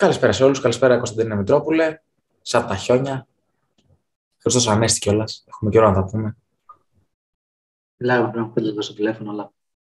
Καλησπέρα 0.00 0.32
σε 0.32 0.44
όλους, 0.44 0.60
καλησπέρα 0.60 0.96
Κωνσταντίνα 0.96 1.36
Μητρόπουλε, 1.36 2.00
σαν 2.42 2.66
τα 2.66 2.76
χιόνια. 2.76 3.26
Χριστός 4.38 4.68
Ανέστη 4.68 4.98
κιόλας. 4.98 5.44
έχουμε 5.48 5.70
καιρό 5.70 5.88
να 5.88 5.94
τα 5.94 6.04
πούμε. 6.04 6.36
Μιλάω 7.96 8.30
πριν 8.30 8.42
από 8.42 8.52
πέντε 8.52 8.66
λεπτά 8.66 8.82
στο 8.82 8.94
τηλέφωνο, 8.94 9.30
αλλά 9.30 9.52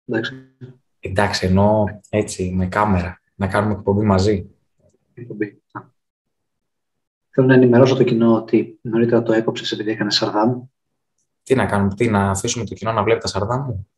εντάξει. 0.04 0.34
Εντάξει, 1.00 1.46
ενώ 1.46 2.00
έτσι, 2.08 2.52
με 2.54 2.66
κάμερα, 2.66 3.20
να 3.34 3.46
κάνουμε 3.46 3.74
εκπομπή 3.74 4.04
μαζί. 4.04 4.50
Εκπομπή. 5.14 5.62
Θέλω 7.30 7.46
να 7.46 7.54
ενημερώσω 7.54 7.96
το 7.96 8.04
κοινό 8.04 8.34
ότι 8.34 8.78
νωρίτερα 8.82 9.22
το 9.22 9.32
έκοψες 9.32 9.72
επειδή 9.72 9.90
έκανε 9.90 10.10
σαρδάμ. 10.10 10.62
Τι 11.42 11.54
να 11.54 11.66
κάνουμε, 11.66 11.94
τι, 11.94 12.08
να 12.08 12.30
αφήσουμε 12.30 12.64
το 12.64 12.74
κοινό 12.74 12.92
να 12.92 13.02
βλέπει 13.02 13.20
τα 13.20 13.28
σαρδάμ; 13.28 13.64
Μου. 13.66 13.88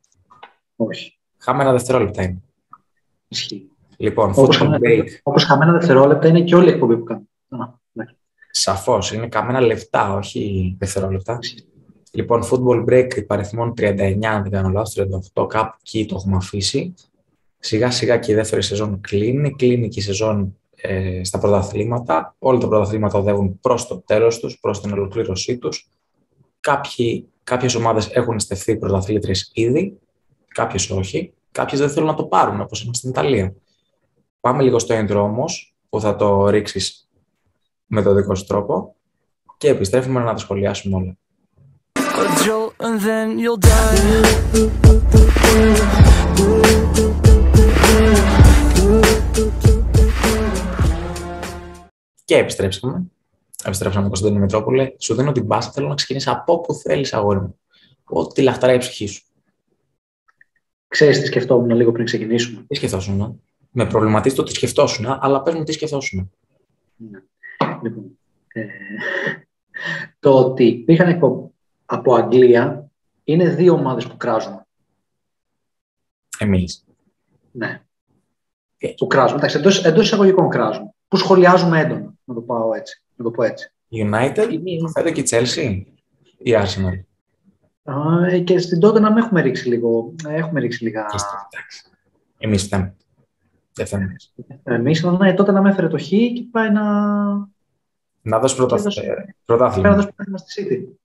Όχι. 0.77 1.19
Χάμενα 1.39 1.73
δευτερόλεπτα 1.73 2.23
είναι. 2.23 2.43
Ισχύει. 3.29 3.72
Λοιπόν, 3.97 4.33
Όπως, 4.37 4.61
football 4.63 4.79
break. 4.87 5.05
όπως 5.23 5.45
χαμένα 5.45 5.73
δευτερόλεπτα 5.73 6.29
είναι 6.29 6.41
και 6.41 6.55
όλη 6.55 6.69
η 6.69 6.73
εκπομπή 6.73 6.97
που 6.97 7.05
κάνω. 7.05 7.27
Σαφώς, 8.51 9.13
είναι 9.13 9.29
καμένα 9.29 9.61
λεφτά, 9.61 10.15
όχι 10.15 10.77
δευτερόλεπτα. 10.79 11.39
Λοιπόν, 12.13 12.43
football 12.51 12.85
break 12.89 13.17
υπαριθμών 13.17 13.75
39, 13.77 14.27
αν 14.27 14.43
δεν 14.43 14.51
κάνω 14.51 14.69
λάθος, 14.69 14.95
38, 15.35 15.47
κάπου 15.49 15.77
εκεί 15.81 16.07
το 16.07 16.15
έχουμε 16.19 16.37
αφήσει. 16.37 16.95
Σιγά 17.59 17.91
σιγά 17.91 18.19
και 18.19 18.33
η 18.33 18.35
δεύτερη 18.35 18.63
σεζόν 18.63 19.01
κλείνει, 19.01 19.55
κλείνει 19.55 19.89
και 19.89 20.01
η 20.01 20.03
σεζόν 20.03 20.57
ε, 20.77 21.25
στα 21.25 21.39
πρωταθλήματα. 21.39 22.35
Όλα 22.39 22.59
τα 22.59 22.69
πρωταθλήματα 22.69 23.19
οδεύουν 23.19 23.61
προς 23.61 23.87
το 23.87 24.03
τέλος 24.07 24.39
τους, 24.39 24.59
προς 24.61 24.81
την 24.81 24.93
ολοκλήρωσή 24.93 25.59
τους. 25.59 25.89
Κάποιοι, 26.61 27.29
κάποιες 27.45 27.75
ομάδες 27.75 28.11
έχουν 28.13 28.41
στεφθεί 28.41 28.77
πρωταθλήτρες 28.77 29.51
ήδη, 29.55 29.99
κάποιες 30.49 30.91
όχι. 30.91 31.33
Κάποιες 31.53 31.81
δεν 31.81 31.91
θέλουν 31.91 32.09
να 32.09 32.15
το 32.15 32.25
πάρουν, 32.25 32.61
όπως 32.61 32.85
είναι 32.85 32.95
στην 32.95 33.11
Ιταλία. 33.11 33.55
Πάμε 34.43 34.63
λίγο 34.63 34.79
στο 34.79 34.99
intro 34.99 35.17
όμως, 35.17 35.77
που 35.89 36.01
θα 36.01 36.17
το 36.17 36.49
ρίξεις 36.49 37.09
με 37.87 38.03
το 38.03 38.15
δικό 38.15 38.35
σου 38.35 38.45
τρόπο 38.45 38.97
και 39.59 39.69
επιστρέφουμε 39.69 40.21
να 40.21 40.33
τα 40.33 40.37
σχολιάσουμε 40.37 40.97
όλα. 40.97 41.17
Και 52.25 52.37
επιστρέψαμε. 52.37 53.05
Επιστρέψαμε 53.65 54.07
Κωνσταντίνο 54.07 54.41
Μητρόπουλε. 54.41 54.93
Σου 54.99 55.15
δίνω 55.15 55.33
την 55.33 55.45
μπάσα. 55.45 55.71
Θέλω 55.71 55.89
να 55.89 55.95
ξεκινήσεις 55.95 56.29
από 56.29 56.53
όπου 56.53 56.75
θέλεις, 56.75 57.13
αγόρι 57.13 57.41
μου. 57.41 57.59
Ό,τι 58.05 58.43
λαχταράει 58.43 58.77
η 58.77 58.79
ψυχή 58.79 59.07
σου. 59.07 59.23
Ξέρεις 60.89 61.21
τι 61.21 61.27
σκεφτόμουν 61.27 61.71
λίγο 61.71 61.93
πριν 61.93 62.05
ξεκινήσουμε. 62.05 62.65
Τι 62.69 62.75
σκεφτόσουν. 62.75 63.43
Με 63.73 63.87
προβληματίζει 63.87 64.35
το 64.35 64.43
τι 64.43 64.53
σκεφτόσουν, 64.53 65.07
αλλά 65.21 65.43
πες 65.43 65.55
μου 65.55 65.63
τι 65.63 65.73
σκεφτόσουν. 65.73 66.33
Ναι. 66.97 67.19
Λοιπόν, 67.83 68.19
ε, 68.53 68.65
το 70.21 70.39
ότι 70.39 70.65
υπήρχαν 70.65 71.19
από 71.85 72.15
Αγγλία 72.15 72.91
είναι 73.25 73.49
δύο 73.49 73.73
ομάδες 73.75 74.07
που 74.07 74.17
κράζουν. 74.17 74.67
Εμείς. 76.39 76.85
Ναι. 77.53 77.83
Ε. 78.79 78.89
Που 78.89 79.07
κράζουν. 79.07 79.37
Εντάξει, 79.37 79.59
εντός, 79.59 79.85
εντός 79.85 80.05
εισαγωγικών 80.05 80.49
κράζουν. 80.49 80.95
Που 81.09 81.17
σχολιάζουμε 81.17 81.81
έντονα, 81.81 82.15
να 82.25 82.35
το, 82.35 82.41
πάω 82.41 82.75
έτσι, 82.75 83.03
να 83.17 83.25
το 83.25 83.31
πω 83.31 83.43
έτσι. 83.43 83.73
United, 83.91 84.49
φέτο 84.95 85.11
και 85.11 85.21
η 85.21 85.27
Chelsea 85.31 85.83
ή 86.39 86.51
η 86.51 86.55
Arsenal; 86.57 87.05
Α, 87.85 88.39
και 88.39 88.59
στην 88.59 88.81
τότε 88.81 89.01
να 89.01 89.19
έχουμε 89.19 89.41
ρίξει 89.41 89.69
λίγο. 89.69 90.15
Έχουμε 90.29 90.61
ρίξει 90.61 90.85
λίγα. 90.85 91.07
Εμείς 92.39 92.63
φταίμε. 92.63 92.97
Δεν 93.75 93.87
θέλουμε. 93.87 94.17
Εμείς, 94.63 95.03
ναι, 95.03 95.35
τότε 95.35 95.53
να 95.53 95.63
με 95.63 95.71
έφερε 95.71 95.89
το 95.89 95.99
χ 95.99 96.09
και 96.09 96.47
πάει 96.51 96.71
να... 96.71 96.83
Να 98.23 98.39
δώσει 98.39 98.57
πρωτάθλημα. 98.57 99.09
Να 99.47 99.95
δώσει 99.95 100.07
πρωτάθλημα 100.07 100.39
στη 100.39 100.67
City. 100.69 100.97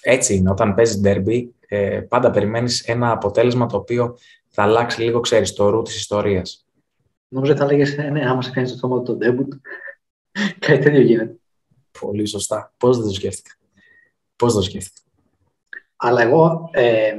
Έτσι 0.00 0.34
είναι. 0.34 0.50
Όταν 0.50 0.74
παίζεις 0.74 1.00
derby, 1.04 1.48
ε, 1.68 2.00
πάντα 2.00 2.30
περιμένεις 2.30 2.80
ένα 2.80 3.10
αποτέλεσμα 3.10 3.66
το 3.66 3.76
οποίο 3.76 4.16
θα 4.48 4.62
αλλάξει 4.62 5.02
λίγο, 5.02 5.20
ξέρεις, 5.20 5.52
το 5.52 5.68
ρου 5.68 5.82
της 5.82 5.96
ιστορίας. 5.96 6.66
Νομίζω 7.28 7.56
θα 7.56 7.64
έλεγες, 7.64 7.98
ε, 7.98 8.02
ναι, 8.02 8.28
άμα 8.28 8.42
σε 8.42 8.50
κάνεις 8.50 8.72
το 8.72 8.78
θέμα 8.78 9.02
το 9.02 9.18
debut, 9.20 9.48
κάτι 10.66 10.78
τέτοιο 10.78 11.00
γίνεται. 11.00 11.36
Πολύ 12.00 12.26
σωστά. 12.26 12.72
Πώς 12.76 12.96
δεν 12.96 13.06
το 13.06 13.12
σκέφτηκα. 13.12 13.54
Πώς 14.36 14.52
δεν 14.52 14.62
το 14.62 14.68
σκέφτηκα. 14.68 15.00
Αλλά 15.96 16.22
εγώ, 16.22 16.70
ε, 16.72 17.14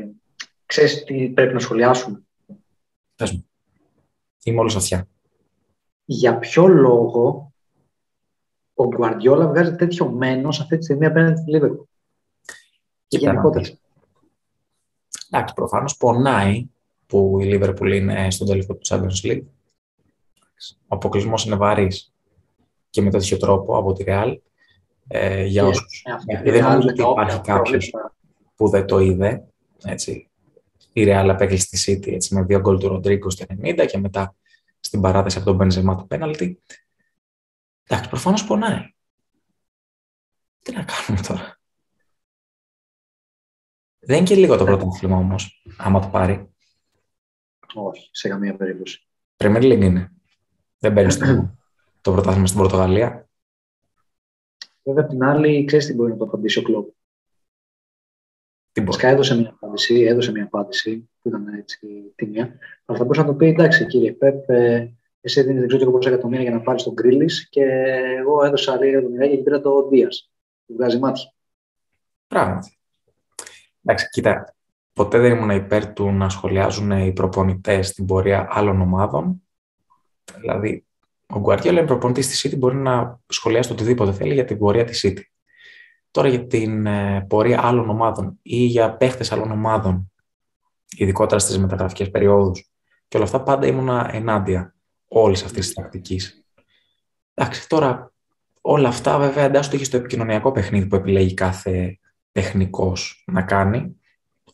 ξέρεις 0.65 1.03
τι 1.03 1.29
πρέπει 1.29 1.53
να 1.53 1.59
σχολιάσουμε; 1.59 2.24
Πες 3.15 3.31
μου. 3.31 3.45
Είμαι 4.43 4.59
όλος 4.59 4.75
αυτιά. 4.75 5.07
Για 6.05 6.39
ποιο 6.39 6.67
λόγο 6.67 7.53
ο 8.73 8.87
Γκουαρδιόλα 8.87 9.47
βγάζει 9.47 9.75
τέτοιο 9.75 10.09
μένος 10.09 10.59
αυτή 10.59 10.77
τη 10.77 10.83
στιγμή 10.83 11.05
απέναντι 11.05 11.39
στη 11.39 11.51
Λίβερπουλ. 11.51 11.85
Και 13.07 13.17
γενικότερα. 13.17 13.65
Εντάξει, 15.29 15.53
προφανώς 15.53 15.97
πονάει 15.97 16.69
που 17.05 17.39
η 17.39 17.45
Λίβερπουλ 17.45 17.91
είναι 17.91 18.31
στον 18.31 18.47
τελικό 18.47 18.75
του 18.75 18.87
Champions 18.87 19.25
League. 19.25 19.43
Ο 20.69 20.95
αποκλεισμός 20.95 21.45
είναι 21.45 21.55
βαρύς 21.55 22.13
και 22.89 23.01
με 23.01 23.09
τέτοιο 23.09 23.37
τρόπο 23.37 23.77
από 23.77 23.93
τη 23.93 24.03
Real. 24.07 24.37
Ε, 25.07 25.43
για 25.43 25.65
όσου. 25.65 25.85
δεν 26.43 26.63
νομίζω 26.63 26.87
ότι 26.87 27.01
υπάρχει 27.01 27.41
κάποιος 27.41 27.93
που 28.55 28.69
δεν 28.69 28.85
το 28.85 28.99
είδε. 28.99 29.47
Έτσι 29.83 30.29
η 30.97 31.03
Real 31.07 31.27
απέκλεισε 31.29 31.67
τη 31.69 31.83
City 31.85 32.13
έτσι, 32.13 32.35
με 32.35 32.43
δύο 32.43 32.59
γκολ 32.59 32.79
του 32.79 32.87
Ροντρίγκο 32.87 33.29
στο 33.29 33.45
90 33.61 33.85
και 33.87 33.97
μετά 33.97 34.35
στην 34.79 35.01
παράθεση 35.01 35.37
από 35.37 35.45
τον 35.45 35.55
Μπενζεμά 35.55 35.95
του 35.95 36.07
πέναλτι. 36.07 36.61
Εντάξει, 37.83 38.09
προφανώς 38.09 38.45
πονάει. 38.45 38.93
Τι 40.61 40.73
να 40.73 40.83
κάνουμε 40.83 41.27
τώρα. 41.27 41.59
Δεν 43.99 44.17
είναι 44.17 44.25
και 44.25 44.35
λίγο 44.35 44.57
το 44.57 44.63
πρώτο 44.63 44.87
αθλήμα 44.87 45.17
όμως, 45.17 45.63
άμα 45.77 45.99
το 45.99 46.07
πάρει. 46.07 46.49
Όχι, 47.73 48.09
σε 48.11 48.29
καμία 48.29 48.55
περίπτωση. 48.55 49.07
Premier 49.37 49.63
League 49.63 49.81
είναι. 49.81 50.11
Δεν 50.77 50.93
παίρνει 50.93 51.13
το, 51.13 51.57
το 52.01 52.11
πρωτάθλημα 52.11 52.47
στην 52.47 52.59
Πορτογαλία. 52.59 53.29
Βέβαια, 54.83 55.03
απ' 55.03 55.09
την 55.09 55.23
άλλη, 55.23 55.65
ξέρεις 55.65 55.85
τι 55.85 55.93
μπορεί 55.93 56.11
να 56.11 56.17
το 56.17 56.23
απαντήσει 56.23 56.59
ο 56.59 56.61
κλοπ; 56.61 56.94
Φυσικά 58.83 59.07
έδωσε 59.07 59.35
μια 59.35 59.49
απάντηση, 59.49 60.01
έδωσε 60.01 60.31
μια 60.31 60.43
απάντηση 60.43 61.09
που 61.21 61.27
ήταν 61.27 61.47
έτσι 61.47 62.13
τιμία. 62.15 62.57
Αλλά 62.85 62.97
θα 62.97 63.03
μπορούσε 63.03 63.21
να 63.21 63.27
το 63.27 63.33
πει, 63.33 63.45
εντάξει 63.45 63.85
κύριε 63.85 64.11
Πέπ, 64.11 64.49
ε, 64.49 64.91
εσύ 65.21 65.41
δίνεις 65.41 65.59
δεν 65.59 65.67
ξέρω 65.67 65.91
πόσα 65.91 66.09
εκατομμύρια 66.09 66.43
για 66.43 66.51
να 66.51 66.61
πάρεις 66.61 66.83
τον 66.83 66.93
Γκρίλι 66.93 67.29
και 67.49 67.63
εγώ 68.17 68.45
έδωσα 68.45 68.77
λίγα 68.77 68.97
εκατομμύρια 68.97 69.27
και 69.27 69.37
πήρα 69.37 69.61
το 69.61 69.87
Δίας. 69.87 70.31
Του 70.65 70.73
βγάζει 70.73 70.99
μάτια. 70.99 71.33
Πράγματι. 72.27 72.77
Εντάξει, 73.83 74.09
κοίτα, 74.09 74.55
ποτέ 74.93 75.19
δεν 75.19 75.31
ήμουν 75.31 75.49
υπέρ 75.49 75.93
του 75.93 76.11
να 76.11 76.29
σχολιάζουν 76.29 76.91
οι 76.91 77.13
προπονητές 77.13 77.93
την 77.93 78.05
πορεία 78.05 78.47
άλλων 78.49 78.81
ομάδων. 78.81 79.43
Δηλαδή, 80.39 80.85
ο 81.27 81.41
Γκουardiola 81.45 81.65
είναι 81.65 81.85
προπονητής 81.85 82.27
της 82.27 82.47
City, 82.47 82.57
μπορεί 82.57 82.75
να 82.75 83.19
σχολιάσει 83.27 83.67
το 83.67 83.73
οτιδήποτε 83.73 84.11
θέλει 84.11 84.33
για 84.33 84.45
την 84.45 84.57
πορεία 84.57 84.83
της 84.83 85.05
City. 85.05 85.21
Τώρα 86.15 86.27
για 86.27 86.45
την 86.45 86.85
ε, 86.85 87.25
πορεία 87.29 87.59
άλλων 87.63 87.89
ομάδων 87.89 88.39
ή 88.41 88.57
για 88.57 88.95
παίχτες 88.95 89.31
άλλων 89.31 89.51
ομάδων, 89.51 90.11
ειδικότερα 90.97 91.39
στις 91.39 91.57
μεταγραφικές 91.57 92.09
περιόδους 92.09 92.71
και 93.07 93.17
όλα 93.17 93.25
αυτά 93.25 93.43
πάντα 93.43 93.67
ήμουν 93.67 93.89
ενάντια 94.11 94.75
όλης 95.07 95.43
αυτής 95.43 95.65
της 95.65 95.75
τακτικής. 95.75 96.45
Εντάξει, 97.33 97.69
τώρα 97.69 98.13
όλα 98.61 98.87
αυτά 98.87 99.17
βέβαια 99.17 99.43
εντάσσονται 99.43 99.77
και 99.77 99.83
στο 99.83 99.97
επικοινωνιακό 99.97 100.51
παιχνίδι 100.51 100.85
που 100.85 100.95
επιλέγει 100.95 101.33
κάθε 101.33 101.99
τεχνικός 102.31 103.23
να 103.27 103.41
κάνει 103.41 103.95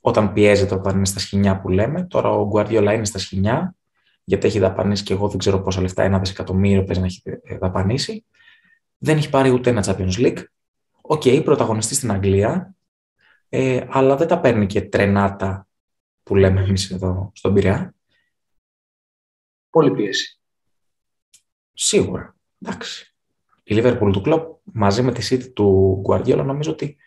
όταν 0.01 0.33
πιέζεται, 0.33 0.75
όταν 0.75 0.95
είναι 0.95 1.05
στα 1.05 1.19
σχοινιά 1.19 1.61
που 1.61 1.69
λέμε. 1.69 2.03
Τώρα 2.03 2.29
ο 2.29 2.47
Γκουαρδιόλα 2.47 2.93
είναι 2.93 3.05
στα 3.05 3.19
σχοινιά, 3.19 3.75
γιατί 4.23 4.47
έχει 4.47 4.59
δαπανίσει 4.59 5.03
και 5.03 5.13
εγώ 5.13 5.27
δεν 5.27 5.37
ξέρω 5.37 5.61
πόσα 5.61 5.81
λεφτά, 5.81 6.03
ένα 6.03 6.19
δισεκατομμύριο 6.19 6.83
παίζει 6.83 6.99
να 7.01 7.05
έχει 7.05 7.21
δαπανίσει. 7.59 8.25
Δεν 8.97 9.17
έχει 9.17 9.29
πάρει 9.29 9.49
ούτε 9.49 9.69
ένα 9.69 9.83
Champions 9.85 10.15
League. 10.17 10.43
Οκ, 11.01 11.21
οκ, 11.25 11.41
πρωταγωνιστεί 11.43 11.95
στην 11.95 12.11
Αγγλία, 12.11 12.75
ε, 13.49 13.85
αλλά 13.89 14.15
δεν 14.15 14.27
τα 14.27 14.39
παίρνει 14.39 14.65
και 14.65 14.81
τρένα 14.81 15.43
τα 15.43 15.67
που 16.23 16.35
λέμε 16.35 16.61
εμείς 16.61 16.91
εδώ 16.91 17.31
στον 17.35 17.53
Πειραιά. 17.53 17.95
Πολύ 19.69 19.91
πίεση. 19.91 20.39
Σίγουρα. 21.73 22.35
Εντάξει. 22.61 23.15
Η 23.63 23.75
Liverpool 23.77 24.09
του 24.11 24.21
κλοπ 24.21 24.59
μαζί 24.63 25.01
με 25.01 25.11
τη 25.11 25.27
City 25.29 25.53
του 25.53 26.01
Guardiola 26.07 26.43
νομίζω 26.45 26.71
ότι 26.71 26.97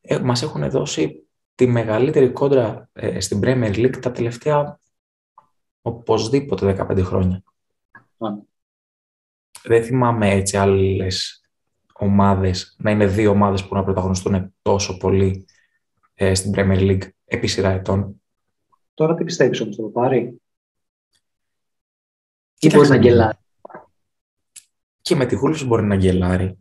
ε, 0.00 0.18
μας 0.18 0.42
έχουν 0.42 0.70
δώσει 0.70 1.26
τη 1.54 1.66
μεγαλύτερη 1.66 2.32
κόντρα 2.32 2.88
ε, 2.92 3.20
στην 3.20 3.40
Premier 3.42 3.74
League 3.74 3.98
τα 4.00 4.12
τελευταία 4.12 4.78
οπωσδήποτε 5.82 6.86
15 6.90 7.02
χρόνια. 7.02 7.42
Δεν 9.62 9.84
θυμάμαι 9.84 10.30
έτσι 10.30 10.56
άλλες 10.56 11.41
ομάδες, 12.02 12.76
να 12.78 12.90
είναι 12.90 13.06
δύο 13.06 13.30
ομάδες 13.30 13.64
που 13.66 13.74
να 13.74 13.84
πρωταγωνιστούν 13.84 14.54
τόσο 14.62 14.96
πολύ 14.96 15.46
ε, 16.14 16.34
στην 16.34 16.52
Premier 16.56 16.78
League 16.78 17.08
επί 17.24 17.46
σειρά 17.46 17.70
ετών. 17.70 18.22
Τώρα 18.94 19.14
τι 19.14 19.24
πιστεύεις 19.24 19.60
όμως, 19.60 19.76
θα 19.76 19.82
το 19.82 19.88
πάρει; 19.88 20.40
Ή 22.58 22.70
μπορεί 22.74 22.88
να 22.88 22.96
γελάσει. 22.96 23.38
και 25.00 25.14
με 25.14 25.26
τη 25.26 25.36
Wolves 25.44 25.64
μπορεί 25.66 25.82
να 25.82 25.96
γκελάρει. 25.96 26.58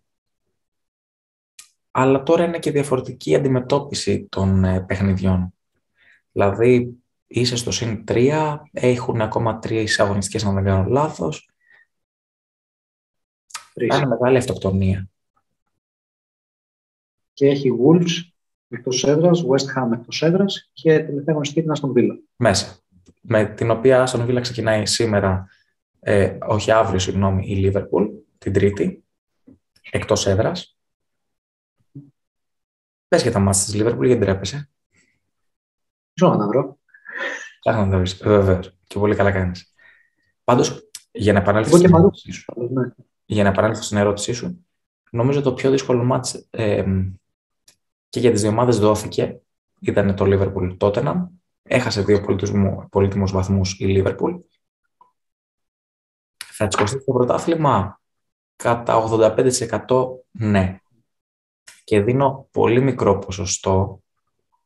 Αλλά 1.92 2.24
τώρα 2.24 2.44
είναι 2.44 2.60
και 2.60 2.72
διαφορετική 2.72 3.36
αντιμετώπιση 3.36 4.28
των 4.30 4.64
ε, 4.64 4.82
παιχνιδιών. 4.82 5.54
Δηλαδή, 6.32 7.04
είσαι 7.28 7.56
στο 7.56 7.72
συν 7.72 8.04
3, 8.08 8.58
έχουν 8.72 9.22
ακόμα 9.22 9.60
τρία 9.60 9.86
αγωνιστικές, 9.98 10.46
αν 10.46 10.54
δεν 10.54 10.64
κάνω 10.64 10.90
λάθος. 10.90 11.50
Είναι 13.74 14.06
μεγάλη 14.06 14.38
αυτοκτονία. 14.38 15.11
Και 17.42 17.48
έχει 17.48 17.72
Wolves 17.86 18.32
εκτός 18.68 19.04
έδρας, 19.04 19.44
West 19.48 19.78
Ham 19.78 19.92
εκτός 19.94 20.22
έδρας 20.22 20.70
και 20.74 21.00
τελευταία 21.00 21.26
αγωνιστική 21.28 21.62
την 21.62 21.72
Aston 21.76 21.98
Villa. 21.98 22.16
Μέσα. 22.36 22.78
Με 23.22 23.46
την 23.46 23.72
οποία 23.72 24.08
Aston 24.08 24.28
Villa 24.28 24.42
ξεκινάει 24.42 24.86
σήμερα, 24.86 25.48
ε, 26.00 26.38
όχι 26.42 26.72
αύριο, 26.72 27.00
συγγνώμη, 27.00 27.48
η 27.48 27.64
Liverpool, 27.66 28.10
την 28.38 28.54
Τρίτη, 28.54 29.04
εκτός 29.92 30.28
έδρας. 30.28 30.78
Πες 33.08 33.22
για 33.22 33.32
τα 33.32 33.40
μάτια 33.40 33.64
της 33.64 33.82
Liverpool, 33.82 34.06
γιατί 34.06 34.22
τρέπεσαι. 34.22 34.70
Ξέρω 36.14 36.32
να 36.32 36.38
τα 36.38 36.48
βρω. 36.48 36.80
Ψάχνω 37.60 37.86
να 37.86 37.92
τα 37.92 37.98
βρεις, 37.98 38.18
βεβαίως. 38.24 38.78
Και 38.88 39.00
πολύ 39.00 39.16
καλά 39.16 39.32
κάνεις. 39.32 39.74
Πάντως, 40.44 40.90
για 41.12 41.34
να 41.34 41.40
επανέλθω 41.40 41.78
στην 41.78 41.94
ερώτησή 41.94 42.32
σου, 42.32 42.70
ναι. 42.72 42.88
για 43.26 43.44
να 43.44 43.50
επανέλθω 43.50 43.82
στην 43.82 43.98
ερώτησή 43.98 44.34
σου, 44.34 44.66
νομίζω 45.12 45.42
το 45.42 45.54
πιο 45.54 45.72
δύσκολο 45.72 46.04
μάτς 46.04 46.48
ε, 46.50 46.84
και 48.12 48.20
για 48.20 48.32
τις 48.32 48.42
δύο 48.42 48.50
ομάδες 48.50 48.80
δόθηκε, 48.80 49.40
ήταν 49.80 50.16
το 50.16 50.26
Liverpool 50.28 50.78
Tottenham, 50.78 51.28
έχασε 51.64 52.02
δύο 52.02 52.22
πολύτιμους 52.90 53.32
βαθμούς 53.32 53.80
η 53.80 53.86
Liverpool. 53.98 54.40
Θα 56.38 56.68
της 56.68 56.76
κοστίσει 56.76 57.06
το 57.06 57.12
πρωτάθλημα; 57.12 58.02
Κατά 58.56 58.96
85% 58.96 60.08
ναι. 60.32 60.78
Και 61.84 62.02
δίνω 62.02 62.48
πολύ 62.52 62.82
μικρό 62.82 63.20
ποσοστό, 63.20 64.02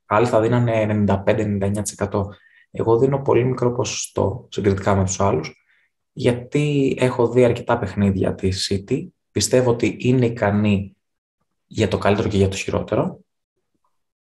άλλοι 0.06 0.28
θα 0.28 0.42
δίνανε 0.42 1.06
95-99%. 1.08 2.26
Εγώ 2.72 2.98
δίνω 2.98 3.22
πολύ 3.22 3.44
μικρό 3.46 3.72
ποσοστό 3.72 4.48
συγκριτικά 4.52 4.96
με 4.96 5.04
τους 5.04 5.20
άλλους, 5.20 5.66
γιατί 6.12 6.96
έχω 7.00 7.28
δει 7.28 7.44
αρκετά 7.44 7.78
παιχνίδια 7.78 8.36
της 8.36 8.72
City, 8.72 9.08
πιστεύω 9.32 9.72
ότι 9.72 9.98
είναι 10.00 10.26
ικανή 10.26 10.96
για 11.66 11.88
το 11.88 11.98
καλύτερο 11.98 12.30
και 12.30 12.38
για 12.38 12.48
το 12.48 12.56
χειρότερο 12.56 13.25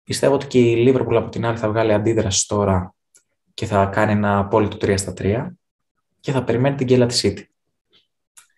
Πιστεύω 0.05 0.35
ότι 0.35 0.47
και 0.47 0.59
η 0.59 0.85
Liverpool 0.89 1.15
από 1.15 1.29
την 1.29 1.45
άλλη 1.45 1.59
θα 1.59 1.69
βγάλει 1.69 1.93
αντίδραση 1.93 2.49
τώρα 2.49 2.95
και 3.55 3.67
θα 3.67 3.87
κάνει 3.87 4.13
ένα 4.13 4.39
απόλυτο 4.39 4.77
3 4.81 4.95
στα 4.99 5.13
3 5.19 5.47
και 6.21 6.33
θα 6.33 6.45
περιμένει 6.45 6.77
την 6.77 6.87
γκέλα 6.87 7.07
της 7.07 7.25
City. 7.25 7.43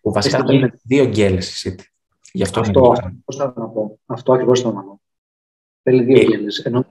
Που 0.00 0.12
βασικά 0.12 0.44
θέλει 0.44 0.72
δύο 0.82 1.06
γκέλες 1.06 1.64
η 1.64 1.70
City. 1.70 1.84
Γι 2.32 2.43
αυτό, 2.43 2.60
αυτό, 2.60 2.93
πώς 3.25 3.37
θα 3.37 3.54
να 3.56 3.69
πω. 3.69 3.98
αυτό 4.06 4.32
ακριβώς 4.32 4.60
θα 4.60 4.72
να 4.72 4.82
πω. 4.82 5.00
Θέλει 5.82 6.02
δύο 6.02 6.20
ε... 6.20 6.25
γκέλες. 6.25 6.58
Ενώ, 6.58 6.87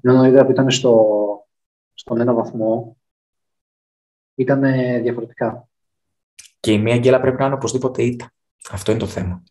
νωρίτερα 0.00 0.44
που 0.44 0.50
ήταν 0.50 0.70
στο, 0.70 1.06
στον 1.94 2.20
ένα 2.20 2.34
βαθμό 2.34 2.96
ήταν 4.34 4.60
διαφορετικά. 5.02 5.68
Και 6.60 6.72
η 6.72 6.78
μία 6.78 6.98
γκέλα 6.98 7.20
πρέπει 7.20 7.38
να 7.38 7.44
είναι 7.46 7.54
οπωσδήποτε 7.54 8.02
ήττα. 8.02 8.32
Αυτό 8.70 8.90
είναι 8.90 9.00
το 9.00 9.06
θέμα. 9.06 9.42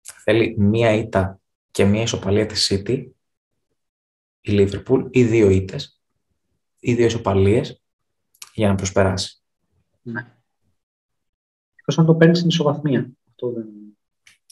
Θέλει 0.00 0.54
μία 0.58 0.92
ήττα 0.92 1.38
και 1.74 1.84
μια 1.84 2.02
ισοπαλία 2.02 2.46
της 2.46 2.72
City, 2.72 3.06
η 4.40 4.50
Liverpool, 4.50 5.08
ή 5.10 5.24
δύο 5.24 5.50
ήττες, 5.50 6.00
ή 6.80 6.94
δύο 6.94 7.06
ισοπαλίες 7.06 7.82
για 8.54 8.68
να 8.68 8.74
προσπεράσει. 8.74 9.42
Ναι. 10.02 10.36
Εκτός 11.74 11.98
αν 11.98 12.06
το 12.06 12.14
παίρνεις 12.14 12.38
στην 12.38 12.50
ισοβαθμία. 12.50 13.10
Αυτό 13.28 13.50
δεν... 13.50 13.66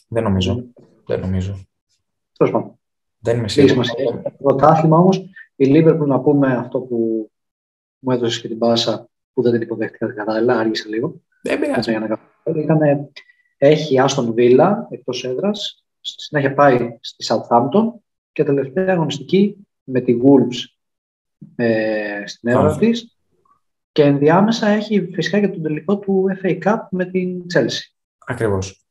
δεν 0.09 0.23
νομίζω. 0.23 0.67
Δεν 1.07 1.21
νομίζω. 1.21 1.67
Τέλος 2.37 2.53
πάντων. 2.53 2.79
Δεν 3.19 3.39
είμαι 3.39 3.49
σίγουρος. 3.49 3.89
Το 3.89 4.31
πρωτάθλημα 4.39 4.99
όμως, 4.99 5.19
η 5.57 5.65
Liverpool 5.69 6.07
να 6.07 6.21
πούμε 6.21 6.55
αυτό 6.55 6.81
που 6.81 7.31
μου 7.99 8.13
έδωσες 8.13 8.41
και 8.41 8.49
την 8.49 8.59
πάσα 8.59 9.09
που 9.33 9.43
δεν 9.43 9.53
την 9.53 9.61
υποδέχτηκα 9.61 10.13
κατάλληλα, 10.13 10.59
άργησε 10.59 10.89
λίγο. 10.89 11.23
Δεν 11.43 11.61
πειράζει. 11.61 11.93
Έχει 13.57 13.99
Άστον 13.99 14.33
Βίλα 14.33 14.87
εκτός 14.91 15.25
έδρας, 15.25 15.82
στη 16.03 16.23
συνέχεια 16.23 16.55
πάει 16.55 16.99
στη 17.01 17.25
Southampton 17.29 18.01
και 18.33 18.45
τελευταία 18.45 18.93
αγωνιστική 18.93 19.57
με 19.85 20.01
τη 20.01 20.17
Wolves 20.25 20.57
ε, 21.57 22.23
στην 22.27 22.49
έδρα 22.49 22.77
της. 22.77 23.17
Και 23.93 24.03
ενδιάμεσα 24.03 24.69
έχει 24.69 25.11
φυσικά 25.13 25.41
και 25.41 25.49
τον 25.49 25.63
τελικό 25.63 25.99
του 25.99 26.27
FA 26.43 26.63
Cup 26.63 26.79
με 26.91 27.05
την 27.05 27.43
Chelsea. 27.55 27.81
Ακριβώς. 28.27 28.87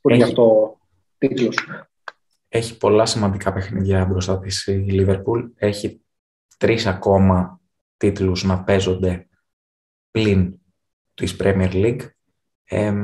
Που 0.00 0.10
έχει... 0.10 0.22
αυτό 0.22 0.78
τίτλος. 1.18 1.56
Έχει 2.48 2.76
πολλά 2.76 3.06
σημαντικά 3.06 3.52
παιχνίδια 3.52 4.04
μπροστά 4.04 4.38
της 4.38 4.66
η 4.66 4.86
Liverpool. 4.90 5.50
Έχει 5.54 6.00
τρεις 6.58 6.86
ακόμα 6.86 7.60
τίτλους 7.96 8.44
να 8.44 8.62
παίζονται 8.62 9.28
πλην 10.10 10.60
της 11.14 11.36
Premier 11.40 11.72
League. 11.72 12.08
Ε, 12.64 12.94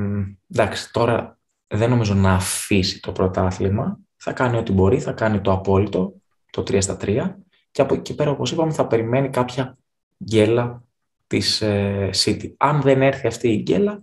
εντάξει, 0.51 0.93
τώρα 0.93 1.39
δεν 1.67 1.91
νομίζω 1.91 2.15
να 2.15 2.33
αφήσει 2.33 3.01
το 3.01 3.13
πρωτάθλημα. 3.13 3.99
Θα 4.17 4.33
κάνει 4.33 4.57
ό,τι 4.57 4.73
μπορεί, 4.73 5.01
θα 5.01 5.13
κάνει 5.13 5.41
το 5.41 5.53
απόλυτο, 5.53 6.15
το 6.51 6.63
3 6.63 6.83
στα 6.83 6.97
3 7.01 7.35
και 7.71 7.83
από 7.83 7.95
εκεί 7.95 8.15
πέρα, 8.15 8.31
όπως 8.31 8.53
είπαμε, 8.53 8.73
θα 8.73 8.87
περιμένει 8.87 9.31
κάποια 9.31 9.79
γκέλα 10.25 10.85
της 11.27 11.61
ε, 11.61 12.11
City. 12.25 12.55
Αν 12.57 12.81
δεν 12.81 13.03
έρθει 13.03 13.27
αυτή 13.27 13.49
η 13.49 13.57
γκέλα, 13.57 14.03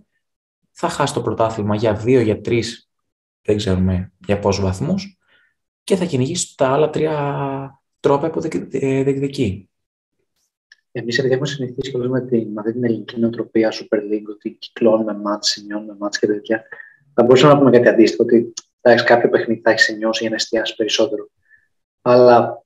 θα 0.72 0.90
χάσει 0.90 1.14
το 1.14 1.22
πρωτάθλημα 1.22 1.76
για 1.76 1.94
δύο, 1.94 2.22
για 2.22 2.42
τρεις, 2.42 2.90
δεν 3.42 3.58
ξέρουμε 3.58 4.12
για 4.26 4.40
πόσους 4.40 4.64
βαθμούς 4.64 5.18
και 5.84 5.96
θα 5.96 6.06
κυνηγήσει 6.06 6.58
τα 6.58 6.68
άλλα 6.68 6.90
τρία 6.90 7.82
τρόπια 8.00 8.30
που 8.30 8.42
ε, 8.72 9.04
διεκδικεί. 9.04 9.70
Εμείς 10.92 11.18
επειδή 11.18 11.34
έχουμε 11.34 11.50
συνηθίσει 11.50 11.92
και 11.92 11.98
με 11.98 12.22
την, 12.22 12.52
με 12.52 12.72
την 12.72 12.84
ελληνική 12.84 13.20
νοοτροπία 13.20 13.72
Super 13.72 13.98
League, 13.98 14.30
ότι 14.30 14.50
κυκλώνουμε 14.50 15.14
μάτς, 15.14 15.50
σημειώνουμε 15.50 15.96
μάτς 16.00 16.20
και 16.20 16.28
τέτοια, 16.28 16.64
θα 17.14 17.24
μπορούσαμε 17.24 17.54
να 17.54 17.60
πούμε 17.60 17.72
κάτι 17.72 17.88
αντίστοιχο, 17.88 18.24
ότι 18.24 18.54
εντάξει, 18.82 19.06
κάποιο 19.06 19.30
παιχνίδι 19.30 19.62
θα 19.62 19.72
έχεις 19.72 19.96
νιώσει 19.98 20.22
για 20.22 20.30
να 20.30 20.36
εστιάσεις 20.36 20.76
περισσότερο. 20.76 21.30
Αλλά 22.02 22.64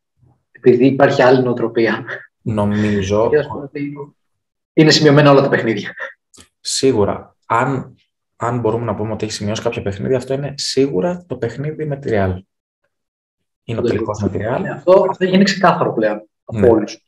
επειδή 0.52 0.86
υπάρχει 0.86 1.22
άλλη 1.22 1.44
νοοτροπία. 1.44 2.06
Νομίζω. 2.42 3.30
είναι 4.74 4.92
σημειωμένα 4.92 5.31
όλα 5.31 5.42
τα 5.42 5.50
παιχνίδια. 5.50 5.94
Σίγουρα. 6.60 7.36
Αν, 7.45 7.95
αν 8.36 8.60
μπορούμε 8.60 8.86
να 8.86 8.95
πούμε 8.95 9.12
ότι 9.14 9.26
έχει 9.26 9.33
σημειώσει 9.33 9.62
κάποια 9.62 9.81
παιχνίδια, 9.81 10.18
αυτό 10.18 10.33
είναι 10.33 10.54
σίγουρα 10.57 11.26
το 11.28 11.38
παιχνίδι 11.38 11.86
με 11.86 11.98
τη 11.98 12.10
Real. 12.12 12.40
Είναι 13.64 13.80
ο 13.80 13.83
τελικός 13.83 14.21
με 14.21 14.30
τη 14.30 14.38
Real. 14.42 14.64
Αυτό, 14.74 15.06
αυτό 15.10 15.26
γίνει 15.26 15.44
ξεκάθαρο 15.44 15.94
πλέον 15.94 16.30
από 16.45 16.60
ναι. 16.60 16.69
όλους. 16.69 17.04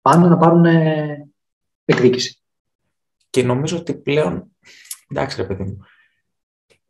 Πάνε 0.00 0.28
να 0.28 0.36
πάρουν 0.36 0.64
εκδίκηση. 1.84 2.42
Και 3.30 3.42
νομίζω 3.42 3.76
ότι 3.76 3.94
πλέον. 3.94 4.56
Εντάξει, 5.08 5.40
ρε 5.40 5.46
παιδί 5.46 5.62
μου 5.62 5.86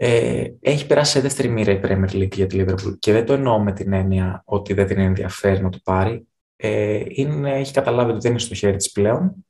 ε, 0.00 0.50
έχει 0.60 0.86
περάσει 0.86 1.12
σε 1.12 1.20
δεύτερη 1.20 1.48
μοίρα 1.48 1.72
η 1.72 1.80
Premier 1.82 2.10
League 2.10 2.34
για 2.34 2.46
τη 2.46 2.58
Liverpool 2.60 2.98
και 2.98 3.12
δεν 3.12 3.26
το 3.26 3.32
εννοώ 3.32 3.58
με 3.58 3.72
την 3.72 3.92
έννοια 3.92 4.42
ότι 4.44 4.74
δεν 4.74 4.86
την 4.86 4.98
ενδιαφέρει 4.98 5.62
να 5.62 5.70
το 5.70 5.78
πάρει. 5.84 6.26
Ε, 6.56 7.02
είναι, 7.08 7.58
έχει 7.58 7.72
καταλάβει 7.72 8.10
ότι 8.10 8.20
δεν 8.20 8.30
είναι 8.30 8.40
στο 8.40 8.54
χέρι 8.54 8.76
της 8.76 8.92
πλέον. 8.92 9.46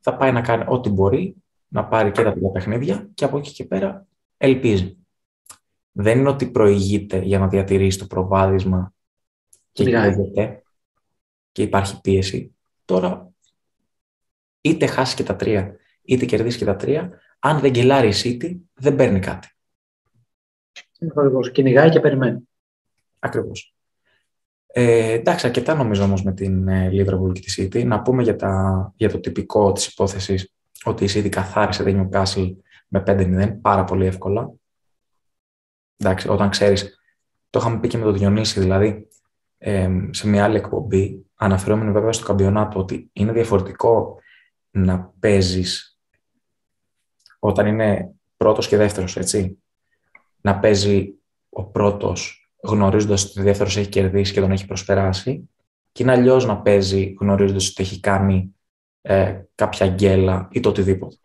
Θα 0.00 0.16
πάει 0.16 0.32
να 0.32 0.40
κάνει 0.40 0.64
ό,τι 0.66 0.88
μπορεί, 0.88 1.34
να 1.68 1.84
πάρει 1.84 2.10
και 2.10 2.22
τα 2.22 2.34
παιχνίδια 2.52 3.10
και 3.14 3.24
από 3.24 3.38
εκεί 3.38 3.52
και 3.52 3.64
πέρα 3.64 4.06
ελπίζει. 4.36 4.96
Δεν 5.92 6.18
είναι 6.18 6.28
ότι 6.28 6.46
προηγείται 6.46 7.18
για 7.18 7.38
να 7.38 7.48
διατηρήσει 7.48 7.98
το 7.98 8.06
προβάδισμα 8.06 8.94
και 9.72 9.84
καίγεται 9.84 10.62
και 11.52 11.62
υπάρχει 11.62 12.00
πίεση. 12.00 12.54
Τώρα 12.84 13.32
είτε 14.60 14.86
χάσει 14.86 15.16
και 15.16 15.22
τα 15.22 15.36
τρία, 15.36 15.76
είτε 16.02 16.24
κερδίσει 16.24 16.58
και 16.58 16.64
τα 16.64 16.76
τρία, 16.76 17.20
αν 17.44 17.58
δεν 17.60 17.70
γκελάρει 17.70 18.08
η 18.08 18.12
City, 18.16 18.56
δεν 18.74 18.96
παίρνει 18.96 19.18
κάτι. 19.18 19.48
Ακριβώ. 21.00 21.40
Κυνηγάει 21.40 21.90
και 21.90 22.00
περιμένει. 22.00 22.48
Ακριβώς. 23.18 23.74
Ε, 24.66 25.12
εντάξει, 25.12 25.46
αρκετά 25.46 25.74
νομίζω 25.74 26.04
όμως 26.04 26.22
με 26.22 26.32
την 26.32 26.68
ε, 26.68 26.90
Liverpool 26.92 27.32
και 27.32 27.40
τη 27.40 27.54
City. 27.58 27.86
Να 27.86 28.02
πούμε 28.02 28.22
για, 28.22 28.36
τα, 28.36 28.92
για 28.96 29.10
το 29.10 29.20
τυπικό 29.20 29.72
της 29.72 29.86
υπόθεσης 29.86 30.54
ότι 30.84 31.04
η 31.04 31.08
City 31.14 31.28
καθάρισε 31.28 31.84
την 31.84 32.08
Newcastle 32.08 32.54
με 32.88 33.02
5-0 33.06 33.56
πάρα 33.60 33.84
πολύ 33.84 34.06
εύκολα. 34.06 34.52
Εντάξει, 35.96 36.28
όταν 36.28 36.50
ξέρεις, 36.50 37.00
το 37.50 37.58
είχαμε 37.58 37.80
πει 37.80 37.88
και 37.88 37.98
με 37.98 38.04
τον 38.04 38.18
Διονύση, 38.18 38.60
δηλαδή 38.60 39.08
ε, 39.58 39.90
σε 40.10 40.28
μια 40.28 40.44
άλλη 40.44 40.56
εκπομπή, 40.56 41.26
αναφερόμενο 41.34 41.92
βέβαια 41.92 42.12
στο 42.12 42.26
καμπιονάτο, 42.26 42.78
ότι 42.78 43.10
είναι 43.12 43.32
διαφορετικό 43.32 44.18
να 44.70 45.12
παίζεις 45.18 45.91
όταν 47.44 47.66
είναι 47.66 48.14
πρώτος 48.36 48.68
και 48.68 48.76
δεύτερος, 48.76 49.16
έτσι. 49.16 49.62
Να 50.40 50.58
παίζει 50.58 51.14
ο 51.48 51.64
πρώτος 51.64 52.50
γνωρίζοντας 52.62 53.24
ότι 53.24 53.40
ο 53.40 53.42
δεύτερος 53.42 53.76
έχει 53.76 53.88
κερδίσει 53.88 54.32
και 54.32 54.40
τον 54.40 54.50
έχει 54.50 54.66
προσπεράσει 54.66 55.50
και 55.92 56.02
είναι 56.02 56.12
αλλιώς 56.12 56.46
να 56.46 56.60
παίζει 56.60 57.14
γνωρίζοντας 57.20 57.68
ότι 57.68 57.82
έχει 57.82 58.00
κάνει 58.00 58.56
ε, 59.00 59.42
κάποια 59.54 59.86
γκέλα 59.86 60.48
ή 60.52 60.60
το 60.60 60.68
οτιδήποτε. 60.68 61.16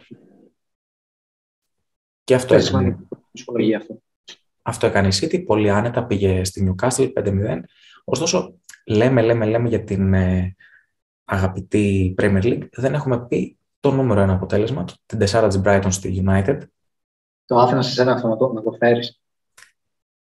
Και 2.24 2.36
αυτό 2.36 2.55
έκανε, 2.55 2.97
αυτό. 3.77 4.01
αυτό 4.62 4.88
έκανε 4.88 5.07
η 5.07 5.12
City, 5.13 5.45
πολύ 5.45 5.69
άνετα, 5.69 6.05
πήγε 6.05 6.43
στη 6.43 6.75
Newcastle 6.75 7.13
5-0. 7.13 7.59
Ωστόσο, 8.03 8.59
λέμε, 8.86 9.21
λέμε, 9.21 9.45
λέμε 9.45 9.69
για 9.69 9.83
την 9.83 10.13
ε, 10.13 10.55
αγαπητή 11.25 12.15
Premier 12.21 12.43
League, 12.43 12.67
δεν 12.71 12.93
έχουμε 12.93 13.27
πει 13.27 13.57
το 13.89 13.96
νούμερο 13.96 14.22
ένα 14.22 14.34
αποτέλεσμα, 14.34 14.86
την 15.06 15.20
τεσσάρα 15.20 15.48
της 15.48 15.62
Brighton 15.63 15.88
στη 15.89 16.24
United. 16.27 16.58
Το 17.46 17.60
άφηνα 17.60 17.82
σε 17.82 18.01
ένα 18.01 18.12
αυτό 18.12 18.27
να 18.27 18.38
το, 18.38 18.53
να 18.53 18.62
το 18.62 18.72
φέρεις. 18.72 19.22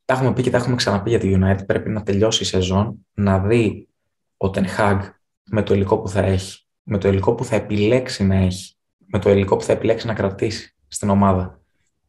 Τα 0.04 0.14
έχουμε 0.14 0.32
πει 0.32 0.42
και 0.42 0.50
τα 0.50 0.56
έχουμε 0.56 0.76
ξαναπεί 0.76 1.10
για 1.10 1.18
τη 1.18 1.36
United. 1.40 1.66
Πρέπει 1.66 1.90
να 1.90 2.02
τελειώσει 2.02 2.42
η 2.42 2.46
σεζόν, 2.46 3.06
να 3.14 3.38
δει 3.38 3.88
ο 4.36 4.50
Ten 4.54 4.64
Hag 4.78 5.00
με 5.44 5.62
το 5.62 5.74
υλικό 5.74 5.98
που 5.98 6.08
θα 6.08 6.20
έχει, 6.20 6.66
με 6.82 6.98
το 6.98 7.08
υλικό 7.08 7.34
που 7.34 7.44
θα 7.44 7.56
επιλέξει 7.56 8.24
να 8.24 8.34
έχει, 8.34 8.76
με 8.98 9.18
το 9.18 9.30
υλικό 9.30 9.56
που 9.56 9.64
θα 9.64 9.72
επιλέξει 9.72 10.06
να 10.06 10.14
κρατήσει 10.14 10.76
στην 10.88 11.10
ομάδα 11.10 11.60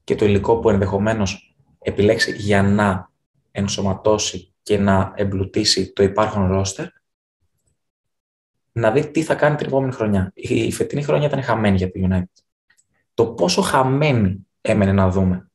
και 0.04 0.16
το 0.16 0.26
υλικό 0.26 0.60
που 0.60 0.70
ενδεχομένως 0.70 1.56
επιλέξει 1.80 2.32
για 2.32 2.64
να 2.64 3.10
ενσωματώσει 3.52 4.54
και 4.64 4.78
να 4.78 5.12
εμπλουτίσει 5.16 5.94
το 5.94 6.04
υπάρχον 6.04 6.48
ρόστερ, 6.48 6.88
να 8.72 8.92
δει 8.92 9.12
τι 9.12 9.24
θα 9.24 9.36
κάνει 9.36 9.56
την 9.56 9.68
επόμενη 9.68 9.92
χρονιά. 9.92 10.32
Η 10.34 10.72
φετινή 10.72 11.04
χρονιά 11.04 11.28
ήταν 11.28 11.44
χαμένη 11.44 11.78
για 11.78 11.92
τη 11.92 12.02
United. 12.10 12.44
Το 13.14 13.28
πόσο 13.28 13.62
χαμένη 13.62 14.48
έμενε 14.62 14.92
να 14.92 15.10
δούμε. 15.10 15.50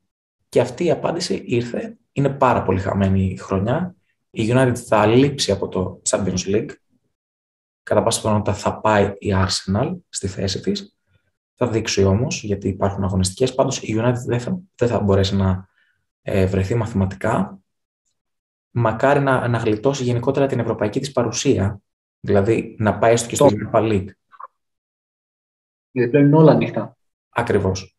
Και 0.48 0.60
αυτή 0.60 0.84
η 0.84 0.90
απάντηση 0.90 1.42
ήρθε. 1.46 1.96
Είναι 2.12 2.30
πάρα 2.30 2.62
πολύ 2.62 2.80
χαμένη 2.80 3.24
η 3.24 3.36
χρονιά. 3.36 3.94
Η 4.30 4.48
United 4.52 4.76
θα 4.76 5.06
λείψει 5.06 5.52
από 5.52 5.68
το 5.68 6.02
Champions 6.10 6.46
League. 6.46 6.70
Κατά 7.82 8.02
πάσα 8.02 8.20
πιθανότητα 8.20 8.54
θα 8.54 8.80
πάει 8.80 9.14
η 9.18 9.32
Arsenal 9.34 9.96
στη 10.08 10.26
θέση 10.26 10.60
της. 10.60 10.96
Θα 11.54 11.68
δείξει 11.68 12.04
όμως, 12.04 12.42
γιατί 12.42 12.68
υπάρχουν 12.68 13.04
αγωνιστικές. 13.04 13.54
Πάντως 13.54 13.82
η 13.82 13.96
United 13.98 14.22
δεν 14.26 14.40
θα, 14.40 14.58
δεν 14.74 14.88
θα 14.88 15.00
μπορέσει 15.00 15.36
να 15.36 15.68
ε, 16.22 16.46
βρεθεί 16.46 16.74
μαθηματικά. 16.74 17.58
Μακάρι 18.70 19.20
να, 19.20 19.48
να 19.48 19.58
γλιτώσει 19.58 20.02
γενικότερα 20.02 20.46
την 20.46 20.58
ευρωπαϊκή 20.58 21.00
της 21.00 21.12
παρουσία 21.12 21.80
Δηλαδή 22.26 22.76
να 22.78 22.98
πάει 22.98 23.12
έστω 23.12 23.28
και 23.28 23.34
στο 23.34 23.48
Europa 23.50 23.80
League. 23.80 24.08
Γιατί 25.90 26.10
πλέον 26.10 26.26
είναι 26.26 26.36
όλα 26.36 26.52
ανοιχτά. 26.52 26.96
Ακριβώς. 27.28 27.96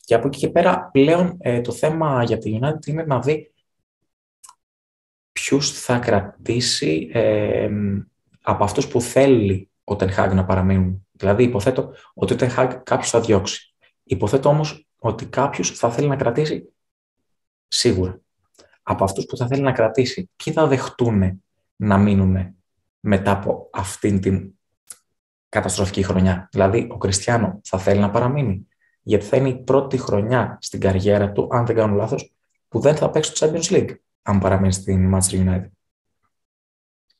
Και 0.00 0.14
από 0.14 0.26
εκεί 0.26 0.38
και 0.38 0.48
πέρα 0.48 0.88
πλέον 0.92 1.36
ε, 1.38 1.60
το 1.60 1.72
θέμα 1.72 2.22
για 2.22 2.38
τη 2.38 2.58
United 2.62 2.86
είναι 2.86 3.04
να 3.04 3.20
δει 3.20 3.52
ποιους 5.32 5.70
θα 5.80 5.98
κρατήσει 5.98 7.10
ε, 7.12 7.70
από 8.42 8.64
αυτούς 8.64 8.88
που 8.88 9.00
θέλει 9.00 9.70
ο 9.84 9.94
Ten 9.94 10.34
να 10.34 10.44
παραμείνουν. 10.44 11.06
Δηλαδή 11.12 11.42
υποθέτω 11.42 11.92
ότι 12.14 12.32
ο 12.32 12.36
Ten 12.40 12.56
Hag 12.56 12.80
κάποιος 12.84 13.10
θα 13.10 13.20
διώξει. 13.20 13.74
Υποθέτω 14.02 14.48
όμως 14.48 14.88
ότι 14.98 15.26
κάποιος 15.26 15.70
θα 15.70 15.90
θέλει 15.90 16.08
να 16.08 16.16
κρατήσει 16.16 16.72
σίγουρα. 17.68 18.20
Από 18.82 19.04
αυτούς 19.04 19.24
που 19.24 19.36
θα 19.36 19.46
θέλει 19.46 19.62
να 19.62 19.72
κρατήσει, 19.72 20.30
ποιοι 20.36 20.52
θα 20.52 20.66
δεχτούν 20.66 21.42
να 21.76 21.98
μείνουν 21.98 22.59
μετά 23.00 23.30
από 23.30 23.70
αυτήν 23.72 24.20
την 24.20 24.54
καταστροφική 25.48 26.02
χρονιά. 26.02 26.48
Δηλαδή, 26.52 26.88
ο 26.90 26.98
Κριστιανό 26.98 27.60
θα 27.64 27.78
θέλει 27.78 28.00
να 28.00 28.10
παραμείνει. 28.10 28.68
Γιατί 29.02 29.24
θα 29.24 29.36
είναι 29.36 29.48
η 29.48 29.62
πρώτη 29.62 29.98
χρονιά 29.98 30.58
στην 30.60 30.80
καριέρα 30.80 31.32
του, 31.32 31.48
αν 31.50 31.66
δεν 31.66 31.76
κάνω 31.76 31.94
λάθος, 31.94 32.34
που 32.68 32.80
δεν 32.80 32.96
θα 32.96 33.10
παίξει 33.10 33.32
το 33.32 33.46
Champions 33.46 33.72
League, 33.72 33.94
αν 34.22 34.38
παραμείνει 34.38 34.72
στην 34.72 35.14
Manchester 35.14 35.46
United. 35.46 35.70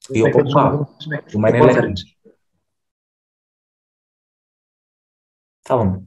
Ή 0.08 0.22
ο 0.22 0.30
Ποπά, 0.30 0.88
που 1.30 1.38
μένει 1.38 1.58
ελεύθερο. 1.58 1.92
Θα 5.60 5.76
δούμε. 5.76 6.02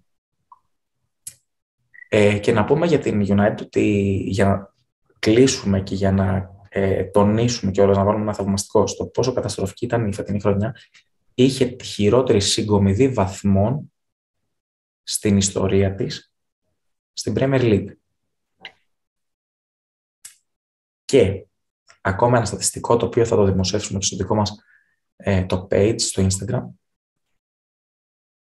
Ε, 2.10 2.40
και 2.40 2.52
να 2.52 2.66
πούμε 2.66 2.86
για 2.86 3.00
την 3.00 3.26
United 3.28 3.58
ότι 3.62 3.82
για 4.28 4.46
να 4.46 4.74
κλείσουμε 5.20 5.82
και 5.82 5.96
για 5.96 6.12
να 6.12 6.53
ε, 6.76 7.04
τονίσουμε 7.04 7.72
και 7.72 7.82
όλα 7.82 7.94
να 7.94 8.04
βάλουμε 8.04 8.24
ένα 8.24 8.34
θαυμαστικό 8.34 8.88
στο 8.88 9.06
πόσο 9.06 9.34
καταστροφική 9.34 9.86
ήταν 9.86 10.08
η 10.08 10.14
φετινή 10.14 10.40
χρονιά, 10.40 10.76
είχε 11.34 11.66
τη 11.66 11.84
χειρότερη 11.84 12.42
συγκομιδή 12.42 13.10
βαθμών 13.10 13.94
στην 15.04 15.38
ιστορία 15.38 15.96
της 15.96 16.34
στην 17.14 17.34
Premier 17.38 17.62
League. 17.62 17.96
Και 21.06 21.46
ακόμα 22.02 22.38
ένα 22.38 22.46
στατιστικό 22.46 22.98
το 22.98 23.06
οποίο 23.06 23.26
θα 23.26 23.36
το 23.36 23.44
δημοσιεύσουμε 23.44 24.02
στο 24.02 24.16
δικό 24.16 24.36
μας 24.36 24.64
ε, 25.16 25.46
το 25.46 25.68
page 25.72 26.00
στο 26.00 26.28
Instagram. 26.28 26.64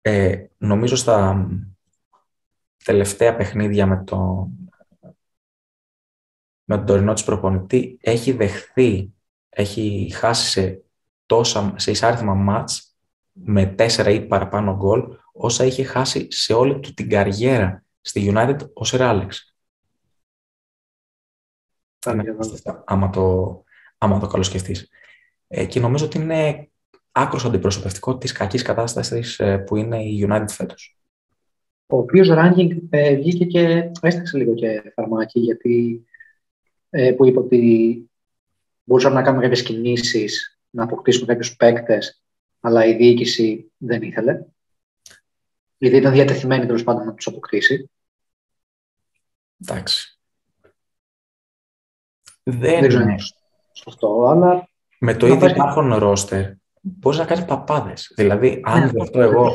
Ε, 0.00 0.46
νομίζω 0.58 0.96
στα 0.96 1.48
τελευταία 2.84 3.36
παιχνίδια 3.36 3.86
με 3.86 4.04
το 4.04 4.48
με 6.70 6.76
τον 6.76 6.86
τωρινό 6.86 7.12
της 7.12 7.24
προπονητή 7.24 7.98
έχει 8.00 8.32
δεχθεί, 8.32 9.14
έχει 9.48 10.10
χάσει 10.14 10.50
σε, 10.50 10.82
τόσα, 11.26 11.74
σε 11.76 11.90
εισάριθμα 11.90 12.34
μάτς 12.34 12.96
με 13.32 13.66
τέσσερα 13.66 14.10
ή 14.10 14.26
παραπάνω 14.26 14.76
γκολ, 14.76 15.16
όσα 15.32 15.64
είχε 15.64 15.84
χάσει 15.84 16.26
σε 16.30 16.52
όλη 16.52 16.80
του 16.80 16.94
την 16.94 17.08
καριέρα 17.08 17.84
στη 18.00 18.32
United 18.34 18.72
ο 18.72 18.84
Σερ 18.84 19.02
Άλεξ. 19.02 19.54
Άμα 22.84 23.10
το, 23.10 23.64
άμα 23.98 24.18
το 24.18 24.26
καλοσκεφτείς. 24.26 24.88
Ε, 25.48 25.66
και 25.66 25.80
νομίζω 25.80 26.04
ότι 26.04 26.18
είναι 26.18 26.70
άκρος 27.12 27.44
αντιπροσωπευτικό 27.44 28.18
της 28.18 28.32
κακής 28.32 28.62
κατάστασης 28.62 29.38
ε, 29.38 29.58
που 29.58 29.76
είναι 29.76 30.02
η 30.02 30.26
United 30.28 30.48
φέτος. 30.48 30.98
Ο 31.86 31.96
οποίος 31.96 32.28
ranking 32.30 32.68
ε, 32.90 33.14
βγήκε 33.14 33.44
και 33.44 33.90
έσταξε 34.00 34.36
λίγο 34.36 34.54
και 34.54 34.92
φαρμάκι, 34.94 35.40
γιατί 35.40 36.02
ε, 36.90 37.12
που 37.12 37.26
είπε 37.26 37.38
ότι 37.38 38.10
μπορούσαμε 38.84 39.14
να 39.14 39.22
κάνουμε 39.22 39.42
κάποιες 39.42 39.62
κινήσεις, 39.62 40.58
να 40.70 40.82
αποκτήσουμε 40.82 41.26
κάποιους 41.26 41.56
παίκτες, 41.56 42.22
αλλά 42.60 42.84
η 42.84 42.94
διοίκηση 42.96 43.72
δεν 43.76 44.02
ήθελε. 44.02 44.44
Γιατί 45.78 45.96
ήταν 45.96 46.12
διατεθειμένη 46.12 46.66
τέλος 46.66 46.84
πάντων 46.84 47.06
να 47.06 47.14
τους 47.14 47.26
αποκτήσει. 47.26 47.90
Εντάξει. 49.62 50.18
Δεν, 52.42 52.80
δεν 52.80 52.88
ξέρω 52.88 53.04
αυτό, 53.86 54.26
αλλά. 54.28 54.68
Με 54.98 55.14
το 55.14 55.26
ίδιο 55.26 55.48
υπάρχον 55.48 55.94
ρόστερ 55.94 56.50
μπορείς 56.80 57.18
να 57.18 57.24
κάνεις 57.24 57.44
παπάδες. 57.44 58.12
Δηλαδή, 58.16 58.60
αν 58.64 58.80
ναι, 58.80 58.90
δεχτώ 58.90 59.20
εγώ. 59.20 59.54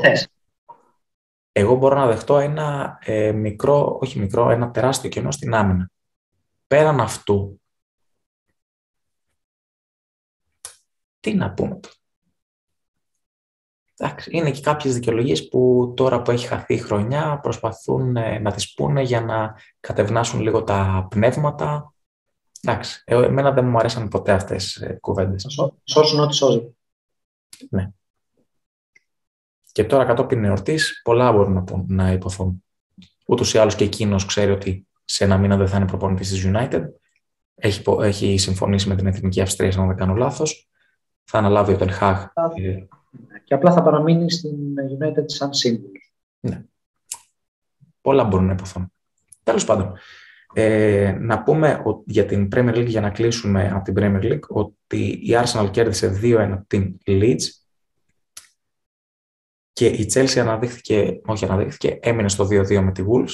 Εγώ 1.52 1.75
μπορώ 1.75 1.96
να 1.96 2.08
δεχτώ 2.08 2.38
ένα 2.38 2.98
ε, 3.02 3.32
μικρό, 3.32 3.98
όχι 4.02 4.20
μικρό, 4.20 4.50
ένα 4.50 4.72
τεράστιο 4.72 5.10
κενό 5.10 5.32
στην 5.32 5.54
άμυνα 5.54 5.92
πέραν 6.74 7.00
αυτού, 7.00 7.62
τι 11.20 11.34
να 11.34 11.53
πούμε 11.53 11.75
τώρα. 11.75 11.96
Εντάξει, 13.98 14.30
είναι 14.34 14.51
και 14.51 14.62
κάποιες 14.62 14.94
δικαιολογίες 14.94 15.48
που 15.48 15.94
τώρα 15.96 16.22
που 16.22 16.32
έχει 16.32 16.48
χαθεί 16.48 16.74
η 16.74 16.77
χρονιά 16.77 17.39
προσπαθούν 17.42 18.15
ε, 18.15 18.39
να 18.39 18.51
τις 18.51 18.74
πούνε 18.74 19.01
για 19.01 19.22
να 19.22 19.56
κατευνάσουν 19.80 20.42
λίγο 20.42 20.63
τα 20.63 21.08
πνεύματα. 21.10 21.94
Εντάξει, 22.62 23.01
ε, 23.06 23.15
εμένα 23.15 23.51
δεν 23.51 23.65
μου 23.65 23.77
αρέσαν 23.77 24.08
ποτέ 24.08 24.32
αυτές 24.32 24.75
οι 24.75 24.86
ε, 24.86 24.94
κουβέντες. 24.94 25.46
Σώσουν 25.84 26.20
ό,τι 26.20 26.36
σώζει. 26.36 26.75
Ναι. 27.70 27.92
Και 29.72 29.84
τώρα 29.84 30.06
κατόπιν 30.06 30.44
εορτής 30.44 31.01
πολλά 31.03 31.32
μπορούν 31.32 31.53
να, 31.53 31.63
να 31.88 32.12
υποθούν. 32.12 32.63
Ούτως 33.25 33.53
ή 33.53 33.58
άλλως 33.58 33.75
και 33.75 33.84
εκείνος 33.84 34.25
ξέρει 34.25 34.51
ότι 34.51 34.88
σε 35.06 35.24
ένα 35.24 35.38
μήνα 35.38 35.58
δεν 35.58 35.68
θα 35.68 35.78
είναι 35.78 35.86
προπονητής 35.86 36.30
της 36.30 36.44
United. 36.46 36.84
Έχει, 37.56 37.84
έχει 38.02 38.38
συμφωνήσει 38.38 38.88
με 38.88 38.96
την 38.96 39.08
Εθνική 39.08 39.42
Αυστρία, 39.42 39.80
αν 39.80 39.88
δεν 39.88 39.96
κάνω 39.96 40.14
λάθος. 40.14 40.70
Θα 41.24 41.38
αναλάβει 41.38 41.74
ο 41.74 41.78
Τελχάγ. 41.78 42.26
Και 43.44 43.54
απλά 43.54 43.74
θα 43.74 43.84
παραμείνει 43.84 44.32
στην 44.32 44.56
United 44.76 45.24
σαν 45.26 45.54
σύμβουλος. 45.54 46.14
Ναι. 46.40 46.64
Πολλά 48.02 48.24
μπορούν 48.24 48.46
να 48.46 48.54
υποθούν. 48.54 48.92
Τέλος 49.44 49.66
πάντων, 49.66 49.98
ε, 50.54 51.18
να 51.20 51.44
πούμε 51.44 51.84
για 52.06 52.26
την 52.26 52.48
Premier 52.56 52.76
League, 52.76 52.88
για 52.88 53.02
να 53.02 53.10
κλείσουμε 53.10 53.70
από 53.70 53.84
την 53.84 53.94
Premier 53.98 54.24
League, 54.24 54.48
ότι 54.48 55.06
η 55.08 55.30
Arsenal 55.44 55.70
κέρδισε 55.72 56.20
2-1 56.22 56.64
την 56.68 56.98
Leeds 57.06 57.44
και 59.74 59.86
η 59.86 60.12
Chelsea 60.14 60.38
αναδείχθηκε, 60.38 61.22
όχι 61.26 61.46
αναδείχθηκε, 61.46 62.00
έμεινε 62.02 62.30
στο 62.30 62.46
2-2 62.46 62.82
με 62.82 62.92
τη 62.92 63.04
Wolves. 63.08 63.34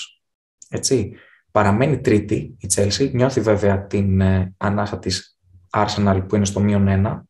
Έτσι. 0.69 1.13
Παραμένει 1.51 1.99
τρίτη 1.99 2.57
η 2.59 2.67
Chelsea, 2.75 3.11
νιώθει 3.13 3.41
βέβαια 3.41 3.85
την 3.85 4.21
ε, 4.21 4.53
ανάσα 4.57 4.99
της 4.99 5.39
Arsenal 5.69 6.23
που 6.27 6.35
είναι 6.35 6.45
στο 6.45 6.59
μείον 6.59 6.87
ένα. 6.87 7.23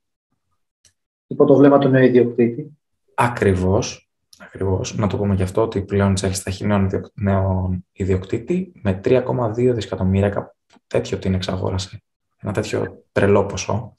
Υπό 1.28 1.46
το 1.46 1.56
βλέμμα 1.56 1.78
του 1.78 1.88
νέου 1.88 2.04
ιδιοκτήτη. 2.04 2.78
Ακριβώς, 3.14 4.10
ακριβώς. 4.40 4.96
Να 4.96 5.08
το 5.08 5.18
πούμε 5.18 5.36
γι' 5.36 5.44
αυτό 5.44 5.62
ότι 5.62 5.82
πλέον 5.82 6.12
η 6.12 6.18
Chelsea 6.22 6.32
θα 6.34 6.50
έχει 6.50 6.66
νέο 7.14 7.80
ιδιοκτήτη 7.92 8.72
με 8.82 9.02
3,2 9.04 9.54
δισεκατομμύρια, 9.56 10.56
τέτοιο 10.88 11.18
την 11.18 11.34
εξαγόρασε. 11.34 12.04
Ένα 12.38 12.54
τέτοιο 12.54 13.04
τρελό 13.12 13.46
ποσό. 13.46 13.96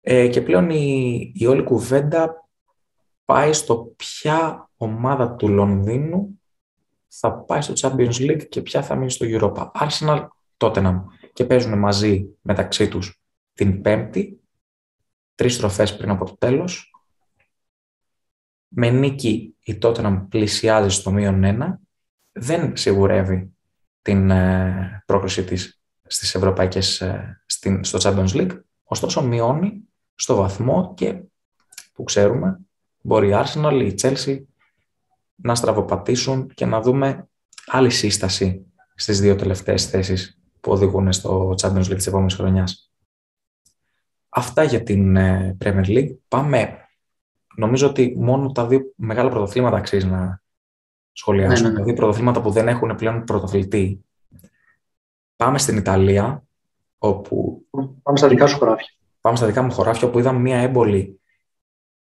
Ε, 0.00 0.28
και 0.28 0.42
πλέον 0.42 0.70
η, 0.70 1.32
η 1.34 1.46
όλη 1.46 1.62
κουβέντα 1.62 2.48
πάει 3.24 3.52
στο 3.52 3.92
ποια 3.96 4.70
ομάδα 4.76 5.34
του 5.34 5.48
Λονδίνου 5.48 6.37
θα 7.08 7.32
πάει 7.32 7.60
στο 7.60 7.72
Champions 7.76 8.14
League 8.14 8.48
και 8.48 8.62
ποια 8.62 8.82
θα 8.82 8.94
μείνει 8.94 9.10
στο 9.10 9.26
Europa. 9.28 9.70
Arsenal, 9.88 10.28
Tottenham 10.56 11.00
και 11.32 11.44
παίζουν 11.44 11.78
μαζί 11.78 12.28
μεταξύ 12.40 12.88
τους 12.88 13.22
την 13.54 13.80
Πέμπτη, 13.80 14.40
τρεις 15.34 15.54
στροφές 15.54 15.96
πριν 15.96 16.10
από 16.10 16.24
το 16.24 16.36
τέλος. 16.36 16.92
Με 18.68 18.90
νίκη 18.90 19.56
η 19.60 19.78
Tottenham 19.82 20.26
πλησιάζει 20.28 20.88
στο 20.88 21.10
μείον 21.10 21.44
ένα, 21.44 21.80
δεν 22.32 22.76
σιγουρεύει 22.76 23.56
την 24.02 24.30
ε, 24.30 25.02
πρόκληση 25.06 25.44
της 25.44 25.78
στις 26.08 26.34
ευρωπαϊκές, 26.34 27.00
ε, 27.00 27.42
στο 27.80 27.98
Champions 28.02 28.28
League, 28.28 28.60
ωστόσο 28.84 29.22
μειώνει 29.22 29.82
στο 30.14 30.34
βαθμό 30.34 30.94
και 30.94 31.22
που 31.92 32.04
ξέρουμε 32.04 32.60
μπορεί 33.00 33.28
η 33.28 33.32
Arsenal, 33.34 33.92
η 33.92 33.94
Chelsea 34.02 34.42
να 35.42 35.54
στραβοπατήσουν 35.54 36.48
και 36.54 36.66
να 36.66 36.80
δούμε 36.80 37.28
άλλη 37.66 37.90
σύσταση 37.90 38.66
στις 38.94 39.20
δύο 39.20 39.36
τελευταίες 39.36 39.86
θέσεις 39.86 40.40
που 40.60 40.72
οδηγούν 40.72 41.12
στο 41.12 41.54
Champions 41.60 41.84
League 41.84 41.96
της 41.96 42.06
επόμενης 42.06 42.34
χρονιάς. 42.34 42.92
Αυτά 44.28 44.62
για 44.62 44.82
την 44.82 45.16
ε, 45.16 45.56
Premier 45.64 45.86
League. 45.86 46.16
Πάμε, 46.28 46.76
νομίζω 47.56 47.88
ότι 47.88 48.14
μόνο 48.18 48.52
τα 48.52 48.66
δύο 48.66 48.92
μεγάλα 48.96 49.30
πρωτοθλήματα 49.30 49.76
αξίζει 49.76 50.06
να 50.06 50.42
σχολιάσουμε. 51.12 51.56
Ναι, 51.56 51.64
ναι, 51.64 51.70
ναι. 51.70 51.78
Τα 51.78 51.84
δύο 51.84 51.94
πρωτοθλήματα 51.94 52.40
που 52.40 52.50
δεν 52.50 52.68
έχουν 52.68 52.94
πλέον 52.94 53.24
πρωτοθλητή. 53.24 54.04
Πάμε 55.36 55.58
στην 55.58 55.76
Ιταλία, 55.76 56.44
όπου... 56.98 57.66
Πάμε 58.02 58.18
στα 58.18 58.28
δικά 58.28 58.46
σου 58.46 58.56
χωράφια. 58.56 58.88
Πάμε 59.20 59.36
στα 59.36 59.46
δικά 59.46 59.62
μου 59.62 59.72
χωράφια, 59.72 60.08
όπου 60.08 60.18
είδαμε 60.18 60.38
μία 60.38 60.58
έμπολη 60.58 61.20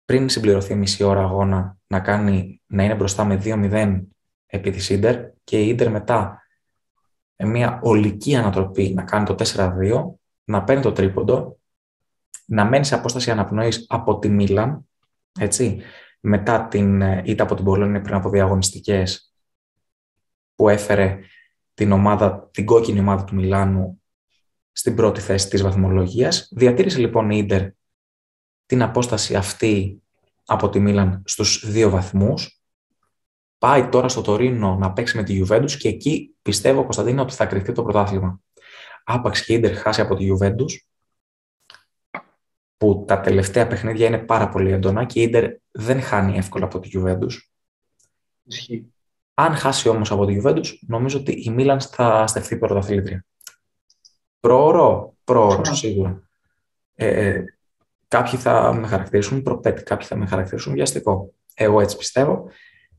πριν 0.05 0.29
συμπληρωθεί 0.29 0.75
μισή 0.75 1.03
ώρα 1.03 1.21
αγώνα 1.21 1.77
να, 1.91 1.99
κάνει, 1.99 2.61
να 2.65 2.83
είναι 2.83 2.95
μπροστά 2.95 3.25
με 3.25 3.41
2-0 3.43 4.01
επί 4.45 4.71
της 4.71 4.89
Ίντερ 4.89 5.29
και 5.43 5.63
η 5.63 5.67
Ίντερ 5.67 5.89
μετά 5.89 6.41
με 7.35 7.47
μια 7.47 7.79
ολική 7.83 8.35
ανατροπή 8.35 8.93
να 8.93 9.03
κάνει 9.03 9.25
το 9.25 9.35
4-2, 9.55 9.71
να 10.43 10.63
παίρνει 10.63 10.81
το 10.81 10.91
τρίποντο, 10.91 11.59
να 12.45 12.65
μένει 12.65 12.85
σε 12.85 12.95
απόσταση 12.95 13.31
αναπνοής 13.31 13.85
από 13.89 14.19
τη 14.19 14.29
Μίλαν, 14.29 14.87
έτσι, 15.39 15.81
μετά 16.19 16.67
την 16.67 17.01
ε, 17.01 17.21
ήττα 17.25 17.43
από 17.43 17.55
την 17.55 17.65
Πολόνια 17.65 18.01
πριν 18.01 18.15
από 18.15 18.29
διαγωνιστικές 18.29 19.33
που 20.55 20.69
έφερε 20.69 21.19
την, 21.73 21.91
ομάδα, 21.91 22.49
την 22.51 22.65
κόκκινη 22.65 22.99
ομάδα 22.99 23.23
του 23.23 23.35
Μιλάνου 23.35 24.01
στην 24.71 24.95
πρώτη 24.95 25.21
θέση 25.21 25.49
της 25.49 25.61
βαθμολογίας. 25.61 26.47
Διατήρησε 26.51 26.99
λοιπόν 26.99 27.29
η 27.29 27.37
Ίντερ 27.37 27.69
την 28.65 28.81
απόσταση 28.81 29.35
αυτή 29.35 30.00
από 30.45 30.69
τη 30.69 30.79
Μίλαν 30.79 31.21
στους 31.25 31.71
δύο 31.71 31.89
βαθμούς. 31.89 32.61
Πάει 33.57 33.87
τώρα 33.89 34.07
στο 34.07 34.21
Τωρίνο 34.21 34.75
να 34.75 34.93
παίξει 34.93 35.17
με 35.17 35.23
τη 35.23 35.41
Juventus 35.43 35.71
και 35.71 35.87
εκεί 35.87 36.35
πιστεύω, 36.41 36.83
Κωνσταντίνο, 36.83 37.21
ότι 37.21 37.33
θα 37.33 37.45
κρυφτεί 37.45 37.71
το 37.71 37.83
πρωτάθλημα. 37.83 38.39
Άπαξ 39.03 39.45
και 39.45 39.53
η 39.53 39.55
Ίντερ 39.55 39.75
χάσει 39.75 40.01
από 40.01 40.15
τη 40.15 40.27
Juventus, 40.31 40.71
που 42.77 43.03
τα 43.07 43.19
τελευταία 43.19 43.67
παιχνίδια 43.67 44.07
είναι 44.07 44.17
πάρα 44.17 44.49
πολύ 44.49 44.71
έντονα 44.71 45.05
και 45.05 45.19
η 45.19 45.23
Ίντερ 45.23 45.51
δεν 45.71 46.01
χάνει 46.01 46.37
εύκολα 46.37 46.65
από 46.65 46.79
τη 46.79 46.89
Juventus. 46.93 47.31
Αν 49.33 49.55
χάσει 49.55 49.89
όμως 49.89 50.11
από 50.11 50.25
τη 50.25 50.41
Juventus, 50.43 50.67
νομίζω 50.87 51.19
ότι 51.19 51.31
η 51.31 51.49
Μίλαν 51.49 51.81
θα 51.81 52.27
στεφθεί 52.27 52.57
πρωταθλήτρια. 52.57 53.25
Προωρώ, 54.39 55.15
προωρώ 55.23 55.73
σίγουρα. 55.73 56.29
Ε, 56.95 57.27
ε 57.27 57.43
Κάποιοι 58.11 58.39
θα 58.39 58.73
με 58.73 58.87
χαρακτηρίσουν 58.87 59.41
προπέτη, 59.41 59.83
κάποιοι 59.83 60.07
θα 60.07 60.15
με 60.15 60.25
χαρακτηρίσουν 60.25 60.73
βιαστικό. 60.73 61.33
Εγώ 61.53 61.81
έτσι 61.81 61.97
πιστεύω, 61.97 62.49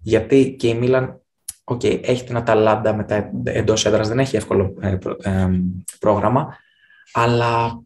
γιατί 0.01 0.57
και 0.59 0.69
η 0.69 0.75
Μίλαν 0.75 1.21
okay, 1.65 2.01
έχει 2.03 2.25
την 2.25 2.37
Αταλάντα 2.37 2.95
μετά 2.95 3.31
εντός 3.45 3.85
έδρας, 3.85 4.09
δεν 4.09 4.19
έχει 4.19 4.37
εύκολο 4.37 4.75
ε, 4.81 4.99
ε, 5.23 5.49
πρόγραμμα, 5.99 6.57
αλλά 7.13 7.83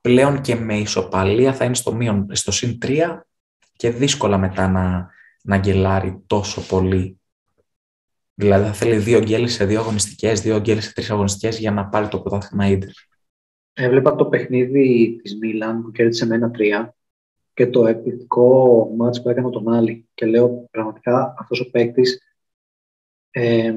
πλέον 0.00 0.40
και 0.40 0.54
με 0.54 0.78
ισοπαλία 0.78 1.54
θα 1.54 1.64
είναι 1.64 1.74
στο, 1.74 1.94
μείον, 1.94 2.26
στο 2.32 2.52
συν 2.52 2.78
3 2.82 3.20
και 3.76 3.90
δύσκολα 3.90 4.38
μετά 4.38 4.68
να, 4.68 5.10
να 5.42 5.56
γκελάρει 5.56 6.22
τόσο 6.26 6.66
πολύ. 6.66 7.20
Δηλαδή 8.34 8.66
θα 8.66 8.72
θέλει 8.72 8.96
δύο 8.96 9.20
γκέλες 9.20 9.52
σε 9.52 9.64
δύο 9.64 9.80
αγωνιστικές, 9.80 10.40
δύο 10.40 10.58
γκέλες 10.58 10.84
σε 10.84 10.92
τρεις 10.92 11.10
αγωνιστικές 11.10 11.58
για 11.58 11.70
να 11.70 11.86
πάρει 11.86 12.08
το 12.08 12.20
πρωτάθλημα 12.20 12.66
Ίντερ. 12.66 12.90
Έβλεπα 13.78 14.14
το 14.14 14.26
παιχνίδι 14.26 15.18
της 15.22 15.38
Μίλαν 15.38 15.82
που 15.82 15.90
κέρδισε 15.90 16.26
με 16.26 16.34
ένα 16.34 16.50
τρία 16.50 16.94
και 17.54 17.66
το 17.66 17.86
επιθετικό 17.86 18.90
μάτς 18.96 19.22
που 19.22 19.28
έκανε 19.28 19.50
τον 19.50 19.68
Άλλη 19.68 20.08
και 20.14 20.26
λέω 20.26 20.68
πραγματικά 20.70 21.34
αυτός 21.38 21.60
ο 21.60 21.70
παίκτης 21.70 22.20
ε, 23.30 23.74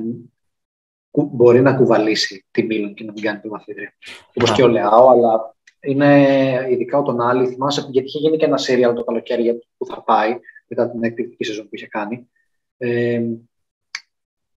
μπορεί 1.11 1.61
να 1.61 1.75
κουβαλήσει 1.75 2.45
τη 2.51 2.63
Μίλαν 2.63 2.93
και 2.93 3.03
να 3.03 3.13
την 3.13 3.23
κάνει 3.23 3.39
τη 3.39 3.47
μαθήτρια. 3.47 3.93
Όπως 4.33 4.51
και 4.51 4.63
ο 4.63 4.67
Λεάο, 4.67 5.09
αλλά 5.09 5.55
είναι 5.79 6.67
ειδικά 6.69 6.97
ο 6.97 7.03
τον 7.03 7.21
Άλλη. 7.21 7.47
Θυμάσαι 7.47 7.87
γιατί 7.91 8.07
είχε 8.07 8.19
γίνει 8.19 8.37
και 8.37 8.45
ένα 8.45 8.57
σύριαλ 8.57 8.93
το 8.93 9.03
καλοκαίρι 9.03 9.67
που 9.77 9.85
θα 9.85 10.03
πάει 10.03 10.39
μετά 10.67 10.91
την 10.91 11.03
εκπληκτική 11.03 11.43
σεζόν 11.43 11.63
που 11.63 11.75
είχε 11.75 11.87
κάνει. 11.87 12.29
Ε, 12.77 13.21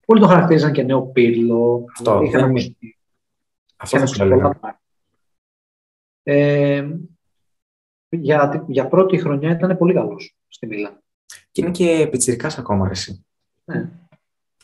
πολλοί 0.07 0.21
τον 0.21 0.29
χαρακτήριζαν 0.29 0.73
και 0.73 0.83
νέο 0.83 1.03
πύρλο. 1.03 1.85
Αυτό, 1.97 2.21
δεν 2.31 2.55
Αυτό 3.77 3.99
θα 3.99 4.07
σου 4.07 4.23
έλεγα. 4.23 4.59
Ε, 6.23 6.89
για, 8.09 8.65
για 8.69 8.89
πρώτη 8.89 9.19
χρονιά 9.19 9.51
ήταν 9.51 9.79
πολύ 9.79 9.95
καλός 9.95 10.37
στη 10.49 10.67
Μίλα. 10.67 11.03
Και 11.51 11.63
είναι 11.63 11.71
και 11.71 12.09
πιτσιρικάς 12.11 12.59
ακόμα, 12.59 12.89
εσύ. 12.91 13.25
Ναι. 13.65 13.91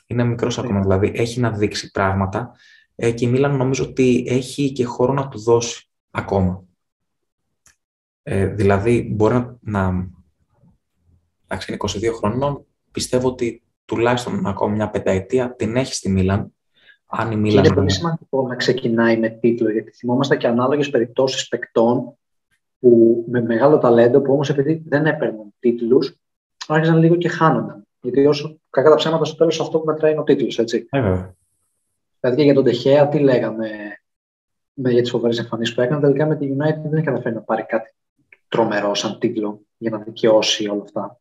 Είναι 0.06 0.24
μικρός 0.24 0.58
ακόμα, 0.58 0.80
δηλαδή 0.80 1.12
έχει 1.14 1.40
να 1.40 1.50
δείξει 1.50 1.90
πράγματα 1.90 2.56
ε, 2.94 3.10
και 3.10 3.24
η 3.24 3.28
Μίλαν 3.28 3.56
νομίζω 3.56 3.84
ότι 3.84 4.24
έχει 4.28 4.72
και 4.72 4.84
χώρο 4.84 5.12
να 5.12 5.28
του 5.28 5.38
δώσει 5.40 5.88
ακόμα. 6.10 6.64
Ε, 8.22 8.46
δηλαδή 8.46 9.12
μπορεί 9.12 9.34
να, 9.34 9.58
να 9.60 10.08
εντάξει, 11.46 11.72
είναι 11.72 12.10
22 12.10 12.14
χρονών, 12.14 12.66
πιστεύω 12.90 13.28
ότι 13.28 13.62
τουλάχιστον 13.84 14.46
ακόμα 14.46 14.74
μια 14.74 14.90
πενταετία 14.90 15.54
την 15.54 15.76
έχει 15.76 15.94
στη 15.94 16.08
Μίλαν 16.08 16.52
αν 17.08 17.32
η 17.32 17.36
Μίλαν... 17.36 17.64
Είναι 17.64 17.74
πολύ 17.74 17.90
σημαντικό 17.90 18.46
να 18.46 18.54
ξεκινάει 18.54 19.16
με 19.18 19.28
τίτλο, 19.28 19.70
γιατί 19.70 19.90
θυμόμαστε 19.90 20.36
και 20.36 20.46
ανάλογες 20.46 20.90
περιπτώσεις 20.90 21.48
παικτών 21.48 22.16
που 22.78 23.24
με 23.28 23.42
μεγάλο 23.42 23.78
ταλέντο, 23.78 24.20
που 24.20 24.32
όμως 24.32 24.48
επειδή 24.48 24.82
δεν 24.86 25.06
έπαιρναν 25.06 25.54
τίτλους, 25.58 26.16
άρχισαν 26.66 26.98
λίγο 26.98 27.16
και 27.16 27.28
χάνονταν. 27.28 27.86
Γιατί 28.00 28.26
όσο 28.26 28.60
κακά 28.70 28.90
τα 28.90 28.96
ψέματα 28.96 29.24
στο 29.24 29.36
τέλος 29.36 29.60
αυτό 29.60 29.78
που 29.78 29.84
μετράει 29.84 30.10
είναι 30.10 30.20
ο 30.20 30.24
τίτλος, 30.24 30.58
έτσι. 30.58 30.86
Ε, 30.90 31.26
δηλαδή 32.20 32.38
και 32.38 32.44
για 32.44 32.54
τον 32.54 32.64
Τεχέα, 32.64 33.08
τι 33.08 33.18
λέγαμε 33.18 33.68
με, 34.72 34.90
για 34.90 35.02
τις 35.02 35.10
φοβερές 35.10 35.38
εμφανίσεις 35.38 35.74
που 35.74 35.80
έκανε, 35.80 36.00
τελικά 36.00 36.26
με 36.26 36.36
τη 36.36 36.56
United 36.56 36.90
δεν 36.90 37.04
καταφέρει 37.04 37.34
να 37.34 37.40
πάρει 37.40 37.64
κάτι 37.64 37.94
τρομερό 38.48 38.94
σαν 38.94 39.18
τίτλο 39.18 39.60
για 39.76 39.90
να 39.90 39.98
δικαιώσει 39.98 40.68
όλα 40.68 40.82
αυτά. 40.82 41.20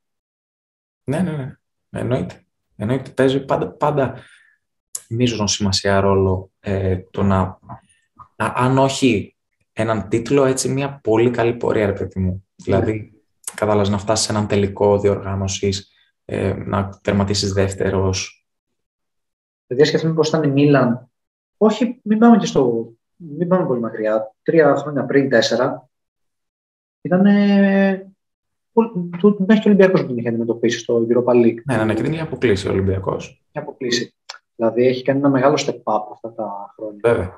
Ναι, 1.04 1.20
ναι, 1.20 1.32
ναι. 1.32 1.56
Εννοείται. 1.90 2.42
Εννοείται. 2.76 3.10
Παίζει 3.10 3.46
πάντα, 3.46 3.68
πάντα 3.68 4.14
μείζον 5.10 5.48
σημασία 5.48 6.00
ρόλο 6.00 6.52
ε, 6.60 6.98
το 7.12 7.24
να, 7.24 7.60
αν 8.36 8.78
όχι 8.78 9.36
έναν 9.74 10.10
τίτλο, 10.10 10.46
έτσι 10.46 10.70
μια 10.70 11.00
πολύ 11.04 11.30
καλή 11.30 11.54
πορεία, 11.54 11.86
ρε 11.86 11.94
παιδί 11.94 12.20
μου. 12.20 12.46
Δηλαδή, 12.56 13.14
κατάλαβες 13.56 13.90
να 13.90 13.98
φτάσεις 13.98 14.26
σε 14.26 14.32
έναν 14.32 14.48
τελικό 14.48 15.00
διοργάνωσης, 15.00 15.92
ε, 16.26 16.54
να 16.54 17.00
τερματίσεις 17.02 17.54
δεύτερος. 17.54 18.46
Δηλαδή, 19.68 19.88
σκεφτούμε 19.88 20.14
πώς 20.14 20.28
ήταν 20.28 20.44
η 20.44 20.48
Μίλαν. 20.48 21.10
Όχι, 21.58 22.00
μην 22.04 22.20
πάμε 22.20 22.38
και 22.38 22.46
στο... 22.46 22.92
Μην 23.16 23.48
πάμε 23.48 23.66
πολύ 23.66 23.80
μακριά. 23.80 24.36
Τρία 24.44 24.76
χρόνια 24.76 25.06
πριν, 25.06 25.30
τέσσερα, 25.30 25.90
ήταν 27.02 27.22
μέχρι 29.38 29.62
και 29.62 29.68
ο 29.68 29.72
Ολυμπιακός 29.72 30.02
που 30.02 30.08
την 30.08 30.18
είχε 30.18 30.28
αντιμετωπίσει 30.28 30.80
στο 30.80 31.08
Europa 31.10 31.34
League. 31.34 31.58
Ναι, 31.66 31.78
ναι, 31.78 31.84
ναι, 31.84 31.94
και 31.94 32.02
την 32.02 32.14
είχε 32.14 32.22
αποκλείσει 32.22 32.68
ο 32.68 32.72
Ολυμπιακός. 32.72 33.28
Είχε 33.28 33.60
αποκλείσει. 33.60 34.16
Δηλαδή 34.58 34.86
έχει 34.86 35.04
κάνει 35.04 35.20
ένα 35.20 35.30
μεγάλο 35.30 35.56
step 35.66 35.84
up 35.84 36.02
αυτά 36.12 36.34
τα 36.34 36.74
χρόνια. 36.76 37.00
Βέβαια. 37.04 37.34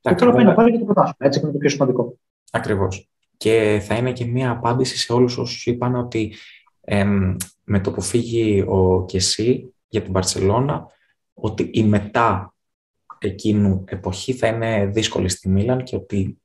Και 0.00 0.14
τώρα 0.14 0.32
πάει 0.32 0.44
να 0.44 0.54
πάρει 0.54 0.72
και 0.72 0.78
το 0.78 0.84
πρωτάθλημα. 0.84 1.16
Έτσι 1.18 1.40
είναι 1.40 1.52
το 1.52 1.58
πιο 1.58 1.68
σημαντικό. 1.68 2.18
Ακριβώς. 2.50 3.10
Και 3.36 3.82
θα 3.84 3.94
είναι 3.94 4.12
και 4.12 4.24
μία 4.24 4.50
απάντηση 4.50 4.98
σε 4.98 5.12
όλους 5.12 5.38
όσους 5.38 5.66
είπαν 5.66 5.94
ότι 5.94 6.34
με 7.64 7.80
το 7.80 7.90
που 7.90 8.00
φύγει 8.00 8.64
ο 8.68 9.04
Κεσί 9.04 9.74
για 9.88 10.02
την 10.02 10.12
Παρσελώνα, 10.12 10.86
ότι 11.34 11.70
η 11.72 11.82
μετά 11.82 12.54
εκείνου 13.18 13.84
εποχή 13.86 14.32
θα 14.32 14.46
είναι 14.46 14.86
δύσκολη 14.86 15.28
στη 15.28 15.48
Μίλαν 15.48 15.82
και 15.82 15.96
ότι 15.96 16.40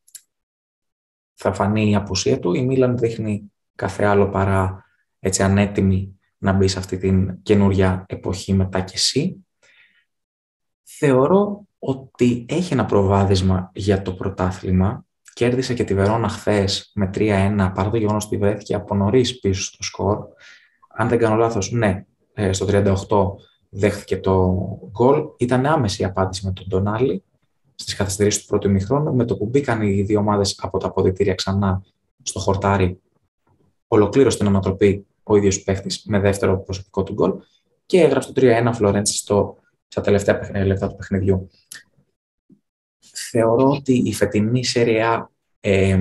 θα 1.34 1.54
φανεί 1.54 1.90
η 1.90 1.96
απουσία 1.96 2.40
του. 2.40 2.54
Η 2.54 2.62
Μίλαν 2.66 2.98
δείχνει 2.98 3.52
κάθε 3.76 4.06
άλλο 4.06 4.30
παρά 4.30 4.86
έτσι 5.20 5.44
ανέτοιμη 5.44 6.20
να 6.38 6.52
μπει 6.52 6.68
σε 6.68 6.80
αυτή 6.80 6.98
την 6.98 7.42
καινούρια 7.44 8.06
εποχή 8.08 8.54
μετά 8.54 8.82
και 8.82 8.94
εσύ. 8.96 9.43
Θεωρώ 10.98 11.68
ότι 11.80 12.46
έχει 12.50 12.74
ένα 12.74 12.86
προβάδισμα 12.86 13.72
για 13.74 14.02
το 14.02 14.14
πρωτάθλημα, 14.14 15.06
κέρδισε 15.34 15.74
και 15.74 15.84
τη 15.84 15.94
Βερόνα 15.94 16.28
χθες 16.28 16.92
με 16.96 17.10
3-1, 17.14 17.72
παρά 17.76 17.90
το 17.90 17.98
γεγονός 17.98 18.26
ότι 18.26 18.38
βρέθηκε 18.38 18.76
από 18.76 18.96
νωρίς 18.96 19.40
πίσω 19.40 19.64
στο 19.64 19.84
σκορ. 19.84 20.18
Αν 20.96 21.10
δεν 21.10 21.18
κάνω 21.18 21.36
λάθος, 21.36 21.72
ναι, 21.72 22.06
ε, 22.34 22.54
στο 22.54 22.66
38 22.66 23.36
δέχθηκε 23.70 24.18
το 24.18 24.56
γκολ. 24.92 25.24
Ήταν 25.38 25.66
άμεση 25.66 26.02
η 26.02 26.06
απάντηση 26.06 26.46
με 26.46 26.52
τον 26.52 26.66
Ντονάλι 26.68 27.24
στις 27.76 27.96
καθυστερήσεις 27.96 28.42
του 28.42 28.48
πρώτου 28.48 28.70
ημιχρόνου. 28.70 29.16
Με 29.16 29.26
το 29.26 29.38
που 29.38 29.46
μπήκαν 29.46 29.82
οι 29.82 30.02
δύο 30.02 30.20
ομάδες 30.20 30.60
από 30.62 30.78
τα 30.78 30.88
αποδητήρια 30.88 31.36
ξανά 31.36 31.84
στο 32.24 32.40
χορτάρι, 32.40 33.02
ολοκλήρωσε 33.88 34.38
την 34.38 34.48
ανατροπή 34.48 35.06
ο 35.24 35.36
ίδιος 35.36 35.64
παίχτη 35.64 36.02
με 36.06 36.20
δεύτερο 36.20 36.60
προσωπικό 36.60 37.04
του 37.04 37.14
γκολ 37.14 37.34
και 37.86 38.02
έγραψε 38.02 38.32
το 38.32 38.42
3-1 38.44 38.70
Φλωρέντση 38.74 39.26
στα 39.94 40.02
τελευταία 40.02 40.66
λεπτά 40.66 40.88
του 40.88 40.96
παιχνιδιού. 40.96 41.50
Θεωρώ 43.00 43.70
ότι 43.70 43.94
η 43.94 44.14
φετινή 44.14 44.64
σεριά 44.64 45.32
ε, 45.60 46.00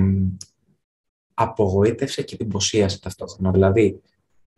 απογοήτευσε 1.33 2.21
και 2.21 2.37
εντυπωσίασε 2.39 2.99
ταυτόχρονα. 2.99 3.51
Δηλαδή, 3.51 4.01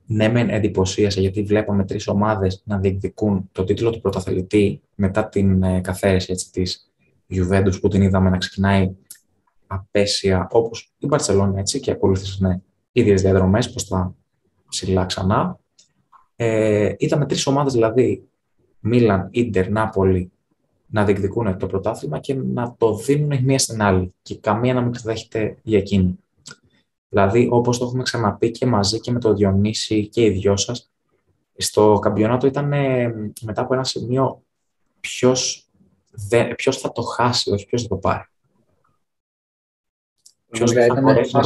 ναι, 0.06 0.30
μεν 0.30 0.50
εντυπωσίασε 0.50 1.22
γιατί 1.22 1.44
βλέπαμε 1.44 1.86
τρεις 1.86 2.08
ομάδες 2.08 2.62
να 2.66 2.78
διεκδικούν 2.80 3.50
το 3.52 3.64
τίτλο 3.64 3.90
του 3.90 4.02
πρωταθλητή 4.02 4.82
μετά 4.96 5.28
την 5.28 5.64
ε, 5.64 5.82
καθαίρεση 5.82 6.52
της 6.52 6.92
Juventus 7.30 7.80
που 7.82 7.88
την 7.88 8.02
είδαμε 8.02 8.30
να 8.30 8.38
ξεκινάει 8.38 8.96
απέσια 9.68 10.48
όπως 10.52 10.94
η 10.98 11.06
Μπαρσελόνα 11.06 11.60
έτσι 11.60 11.80
και 11.80 11.92
ακολούθησε 11.92 12.48
ναι, 12.48 12.60
ίδιες 12.92 13.22
διαδρομές 13.22 13.72
προ 13.72 13.84
τα 13.90 14.16
ψηλά 14.70 15.06
ξανά. 15.06 15.60
Ε, 16.36 16.94
είδαμε 16.98 17.26
τρεις 17.26 17.48
ομάδες 17.48 17.74
δηλαδή 17.74 18.30
Μίλαν, 18.88 19.28
Ίντερ, 19.32 19.70
Νάπολη 19.70 20.32
να 20.88 21.06
διεκδικούν 21.06 21.58
το 21.58 21.68
πρωτάθλημα 21.68 22.20
και 22.20 22.34
να 22.34 22.76
το 22.78 22.96
δίνουν 22.96 23.32
η 23.32 23.42
μία 23.42 23.60
στην 23.60 23.82
άλλη 23.82 24.14
και 24.22 24.38
καμία 24.38 24.74
να 24.74 24.82
μην 24.82 24.92
ξεδέχεται 24.92 25.58
για 25.64 25.78
εκείνη. 25.78 26.20
Δηλαδή, 27.10 27.48
όπως 27.52 27.78
το 27.78 27.86
έχουμε 27.86 28.04
ξαναπεί 28.04 28.52
και 28.52 28.66
μαζί 28.66 29.00
και 29.00 29.12
με 29.12 29.20
το 29.20 29.34
Διονύση 29.34 30.08
και 30.08 30.26
οι 30.26 30.30
δυο 30.30 30.58
σας, 30.58 30.92
στο 31.58 32.00
καμπιονάτο 32.02 32.48
ήταν 32.48 32.74
ε, 32.74 33.08
μετά 33.42 33.62
από 33.62 33.74
ένα 33.74 33.84
σημείο 33.84 34.44
ποιος 35.00 35.70
ποιος 36.56 36.78
θα 36.78 36.92
το 36.92 37.02
χάσει, 37.02 37.52
όχι 37.52 37.66
ποιος 37.66 37.82
θα 37.82 37.88
το 37.88 37.96
πάρει. 37.96 38.24
Ποιος 40.50 40.72
θα 40.72 41.02
μπορέσει 41.02 41.38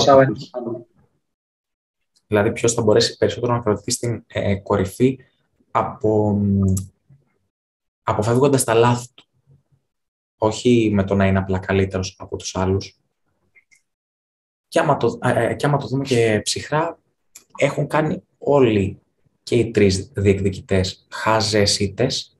Δηλαδή, 2.27 2.51
ποιος 2.51 2.73
θα 2.73 2.81
μπορέσει 2.81 3.17
περισσότερο 3.17 3.53
να 3.53 3.59
κρατηθεί 3.59 3.91
στην 3.91 4.23
ε, 4.27 4.55
κορυφή 4.55 5.19
από, 5.71 6.41
αποφεύγοντας 8.09 8.63
τα 8.63 8.73
λάθη 8.73 9.07
του. 9.13 9.23
Όχι 10.37 10.89
με 10.93 11.03
το 11.03 11.15
να 11.15 11.25
είναι 11.25 11.39
απλά 11.39 11.59
καλύτερος 11.59 12.15
από 12.17 12.35
τους 12.35 12.55
άλλους. 12.55 12.99
Και 14.67 14.79
άμα, 14.79 14.97
το, 14.97 15.19
ε, 15.21 15.53
και 15.53 15.65
άμα 15.65 15.77
το 15.77 15.87
δούμε 15.87 16.03
και 16.03 16.41
ψυχρά, 16.43 16.99
έχουν 17.57 17.87
κάνει 17.87 18.23
όλοι 18.37 19.01
και 19.43 19.55
οι 19.55 19.71
τρεις 19.71 20.11
διεκδικητές 20.13 21.07
χάζες 21.09 21.79
ήττες, 21.79 22.37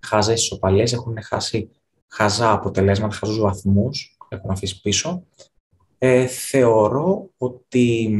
χάζες 0.00 0.42
ισοπαλίες, 0.42 0.92
έχουν 0.92 1.22
χάσει 1.22 1.70
χαζά 2.08 2.52
αποτελέσματα, 2.52 3.14
χαζούς 3.14 3.38
βαθμούς, 3.38 4.16
έχουν 4.28 4.50
αφήσει 4.50 4.80
πίσω. 4.80 5.26
Ε, 5.98 6.26
θεωρώ 6.26 7.30
ότι 7.36 8.10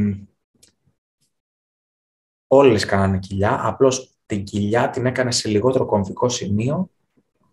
όλες 2.47 2.85
κάνανε 2.85 3.19
κοιλιά, 3.19 3.59
απλώς 3.67 4.12
την 4.33 4.43
κοιλιά 4.43 4.89
την 4.89 5.05
έκανε 5.05 5.31
σε 5.31 5.49
λιγότερο 5.49 5.85
κομβικό 5.85 6.29
σημείο 6.29 6.89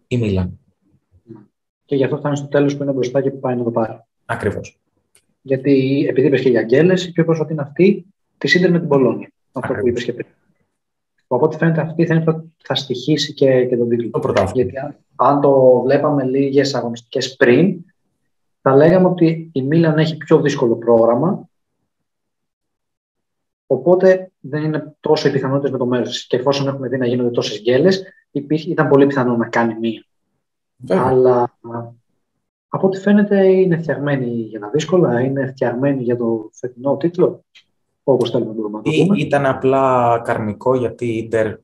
η 0.08 0.18
Μίλαν. 0.18 0.58
Και 1.84 1.96
γι' 1.96 2.04
αυτό 2.04 2.16
φτάνει 2.16 2.36
στο 2.36 2.48
τέλος 2.48 2.76
που 2.76 2.82
είναι 2.82 2.92
μπροστά 2.92 3.20
και 3.20 3.30
που 3.30 3.40
πάει 3.40 3.56
να 3.56 3.64
το 3.64 3.70
πάρει. 3.70 4.02
Ακριβώς. 4.24 4.78
Γιατί 5.42 6.06
επειδή 6.08 6.26
είπες 6.26 6.40
και 6.40 6.48
για 6.48 6.60
Αγγέλες, 6.60 7.06
η 7.06 7.12
πιο 7.12 7.24
πρόσφατη 7.24 7.52
είναι 7.52 7.62
αυτή 7.62 8.06
τη 8.38 8.48
Σίντερ 8.48 8.70
με 8.70 8.78
την 8.78 8.88
Πολόνια. 8.88 9.32
Αυτό 9.52 9.74
που 9.74 9.88
είπες 9.88 10.04
και 10.04 10.12
πριν. 10.12 10.26
Από 11.26 11.44
ό,τι 11.44 11.56
φαίνεται 11.56 11.80
αυτή 11.80 12.06
θα, 12.06 12.22
θα, 12.22 12.44
θα 12.56 12.74
στοιχήσει 12.74 13.34
και, 13.34 13.64
και 13.64 13.76
τον 13.76 13.88
τίτλο. 13.88 14.10
Το 14.10 14.50
Γιατί 14.54 14.78
αν, 14.78 14.96
αν 15.16 15.40
το 15.40 15.80
βλέπαμε 15.80 16.24
λίγες 16.24 16.74
αγωνιστικές 16.74 17.36
πριν, 17.36 17.84
θα 18.62 18.76
λέγαμε 18.76 19.08
ότι 19.08 19.50
η 19.52 19.62
Μίλαν 19.62 19.98
έχει 19.98 20.16
πιο 20.16 20.40
δύσκολο 20.40 20.76
πρόγραμμα. 20.76 21.49
Οπότε 23.72 24.30
δεν 24.40 24.64
είναι 24.64 24.96
τόσο 25.00 25.28
οι 25.28 25.30
πιθανότητες 25.30 25.70
με 25.70 25.78
το 25.78 25.86
μέρος 25.86 26.26
Και 26.26 26.36
εφόσον 26.36 26.68
έχουμε 26.68 26.88
δει 26.88 26.96
να 26.98 27.06
γίνονται 27.06 27.30
τόσες 27.30 27.60
γκέλες, 27.60 28.02
ήταν 28.66 28.88
πολύ 28.88 29.06
πιθανό 29.06 29.36
να 29.36 29.48
κάνει 29.48 29.74
μία. 29.78 30.04
Αλλά 30.88 31.58
από 32.68 32.86
ό,τι 32.86 32.98
φαίνεται 32.98 33.46
είναι 33.46 33.78
φτιαγμένη 33.78 34.26
για 34.26 34.60
τα 34.60 34.70
δύσκολα, 34.70 35.20
είναι 35.20 35.46
φτιαγμένη 35.46 36.02
για 36.02 36.16
το 36.16 36.50
φετινό 36.52 36.96
τίτλο, 36.96 37.44
όπως 38.02 38.30
θέλουμε 38.30 38.50
να 38.50 38.82
το 38.82 38.90
πούμε. 38.90 39.18
Ήταν 39.20 39.46
απλά 39.46 40.20
καρμικό 40.24 40.76
γιατί 40.76 41.06
η 41.06 41.16
Ιντερ, 41.16 41.56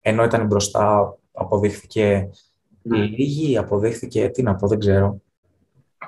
ενώ 0.00 0.24
ήταν 0.24 0.46
μπροστά, 0.46 1.18
αποδείχθηκε 1.32 2.30
ναι. 2.82 2.98
λίγη, 2.98 3.56
αποδείχθηκε, 3.56 4.28
τι 4.28 4.42
να 4.42 4.54
πω, 4.54 4.66
δεν 4.66 4.78
ξέρω. 4.78 5.20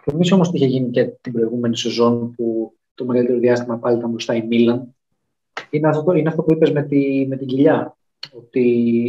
Θυμίζω 0.02 0.34
όμως 0.34 0.50
τι 0.50 0.56
είχε 0.56 0.66
γίνει 0.66 0.90
και 0.90 1.04
την 1.04 1.32
προηγούμενη 1.32 1.76
σεζόν 1.76 2.34
που 2.34 2.74
το 2.94 3.04
μεγαλύτερο 3.04 3.38
διάστημα 3.38 3.78
πάλι 3.78 3.96
ήταν 3.96 4.10
μπροστά 4.10 4.34
η 4.34 4.42
Μίλαν. 4.42 4.94
Είναι 5.70 5.88
αυτό, 5.88 6.12
είναι 6.12 6.28
αυτό 6.28 6.42
που 6.42 6.52
είπες 6.52 6.70
με, 6.70 6.82
τη, 6.82 7.26
με 7.28 7.36
την 7.36 7.46
κοιλιά, 7.46 7.96
ότι 8.32 8.60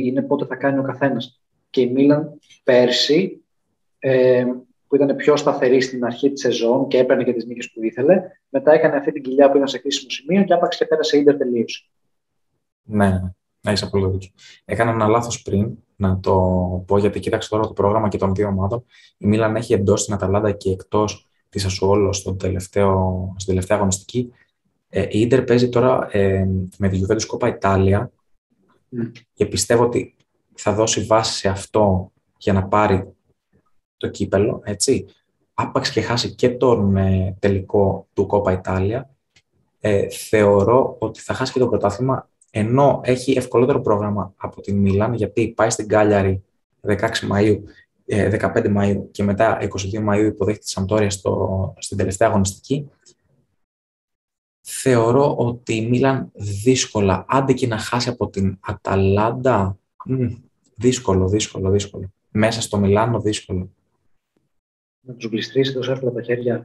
είναι 0.05 0.21
πότε 0.21 0.45
θα 0.45 0.55
κάνει 0.55 0.79
ο 0.79 0.83
καθένας 0.83 1.41
και 1.69 1.81
η 1.81 1.91
Μίλαν 1.91 2.39
πέρσι, 2.63 3.43
ε, 3.99 4.45
που 4.87 4.95
ήταν 4.95 5.15
πιο 5.15 5.35
σταθερή 5.35 5.81
στην 5.81 6.05
αρχή 6.05 6.31
της 6.31 6.41
σεζόν 6.41 6.87
και 6.87 6.97
έπαιρνε 6.97 7.23
και 7.23 7.33
τις 7.33 7.45
νίκες 7.45 7.71
που 7.71 7.83
ήθελε, 7.83 8.21
μετά 8.49 8.71
έκανε 8.71 8.95
αυτή 8.95 9.11
την 9.11 9.23
κοιλιά 9.23 9.49
που 9.49 9.55
ήταν 9.55 9.67
σε 9.67 9.77
κρίσιμο 9.77 10.09
σημείο 10.09 10.43
και 10.43 10.53
άπαξ 10.53 10.77
και 10.77 10.85
πέρασε 10.85 11.17
ίντερ 11.17 11.37
τελείωσε. 11.37 11.83
Ναι, 12.83 13.09
ναι, 13.61 13.71
έχει 13.71 13.83
απολύτω 13.83 14.09
δίκιο. 14.09 14.29
Έκανα 14.65 14.91
ένα 14.91 15.07
λάθος 15.07 15.41
πριν 15.41 15.77
να 15.95 16.19
το 16.19 16.33
πω, 16.87 16.97
γιατί 16.97 17.19
κοίταξε 17.19 17.49
τώρα 17.49 17.67
το 17.67 17.73
πρόγραμμα 17.73 18.07
και 18.07 18.17
των 18.17 18.35
δύο 18.35 18.47
ομάδων. 18.47 18.85
Η 19.17 19.27
Μίλαν 19.27 19.55
έχει 19.55 19.73
εντός 19.73 20.05
την 20.05 20.13
Αταλάντα 20.13 20.51
και 20.51 20.71
εκτός 20.71 21.27
τη 21.53 21.63
Ασουόλο 21.65 22.13
στην 22.13 22.37
τελευταία 22.37 23.77
αγωνιστική. 23.77 24.31
Ε, 24.89 25.01
η 25.01 25.19
Ιντερ 25.19 25.41
παίζει 25.41 25.69
τώρα 25.69 26.07
ε, 26.11 26.47
με 26.77 26.89
τη 26.89 27.01
Juventus 27.01 27.25
Κόπα 27.25 27.47
Ιτάλια 27.47 28.11
mm. 28.91 29.11
και 29.33 29.45
πιστεύω 29.45 29.83
ότι 29.83 30.15
θα 30.53 30.73
δώσει 30.73 31.01
βάση 31.01 31.33
σε 31.33 31.49
αυτό 31.49 32.11
για 32.37 32.53
να 32.53 32.63
πάρει 32.63 33.13
το 33.97 34.07
κύπελο, 34.09 34.61
έτσι. 34.63 35.05
Άπαξ 35.53 35.91
και 35.91 36.01
χάσει 36.01 36.35
και 36.35 36.49
τον 36.49 36.97
ε, 36.97 37.35
τελικό 37.39 38.07
του 38.13 38.25
Κόπα 38.25 38.51
Ιτάλια, 38.51 39.09
ε, 39.79 40.09
θεωρώ 40.09 40.95
ότι 40.99 41.19
θα 41.19 41.33
χάσει 41.33 41.53
και 41.53 41.59
το 41.59 41.67
πρωτάθλημα, 41.67 42.29
ενώ 42.51 43.01
έχει 43.03 43.31
ευκολότερο 43.37 43.81
πρόγραμμα 43.81 44.33
από 44.37 44.61
την 44.61 44.77
Μίλαν, 44.77 45.13
γιατί 45.13 45.47
πάει 45.47 45.69
στην 45.69 45.87
Κάλιαρη 45.87 46.43
16 46.87 46.97
Μαΐου, 47.31 47.57
15 48.13 48.55
ε, 48.55 48.73
Μαΐου 48.77 49.11
και 49.11 49.23
μετά 49.23 49.57
22 49.61 49.67
Μαΐου 50.09 50.25
υποδέχεται 50.25 50.63
τη 50.63 50.69
Σαντόρια 50.69 51.09
στο, 51.09 51.73
στην 51.77 51.97
τελευταία 51.97 52.27
αγωνιστική. 52.27 52.89
Θεωρώ 54.61 55.35
ότι 55.35 55.75
η 55.75 55.87
Μίλαν 55.89 56.31
δύσκολα, 56.33 57.25
άντε 57.27 57.53
και 57.53 57.67
να 57.67 57.77
χάσει 57.77 58.09
από 58.09 58.29
την 58.29 58.57
Αταλάντα, 58.59 59.77
δύσκολο, 60.75 61.27
δύσκολο, 61.27 61.69
δύσκολο. 61.69 62.13
Μέσα 62.31 62.61
στο 62.61 62.77
Μιλάνο 62.77 63.21
δύσκολο. 63.21 63.69
Να 64.99 65.13
τους 65.13 65.29
γλιστρήσει 65.29 65.73
τόσο 65.73 65.91
εύκολα 65.91 66.11
τα 66.11 66.21
χέρια. 66.21 66.63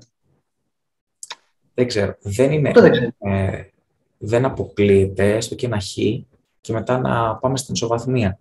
Δεν 1.74 1.87
ξέρω. 1.87 2.16
Δεν 2.20 2.52
είναι. 2.52 2.72
δεν, 2.74 2.90
ξέρω. 2.90 3.11
Ε, 3.18 3.62
δεν 4.18 4.44
αποκλείεται, 4.44 5.37
έστω 5.37 5.54
και 5.54 5.66
ένα 5.66 5.80
χ 5.80 5.94
και 6.61 6.72
μετά 6.72 6.98
να 6.98 7.37
πάμε 7.37 7.56
στην 7.56 7.74
ισοβαθμία. 7.74 8.38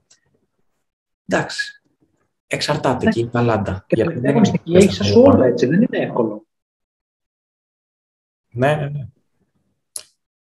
Εντάξει. 1.28 1.82
Εξαρτάται 2.48 3.06
ναι. 3.06 3.12
και 3.12 3.20
η 3.20 3.28
Παλάντα. 3.28 3.86
Και 3.88 3.96
Γιατί 3.96 4.20
δεν 4.20 4.36
είναι 4.36 4.80
έχει 4.80 5.18
όλα 5.18 5.46
έτσι, 5.46 5.66
δεν 5.66 5.82
είναι 5.82 5.98
εύκολο. 5.98 6.46
Ναι, 8.50 8.76
ναι, 8.76 8.90
ναι. 8.90 9.08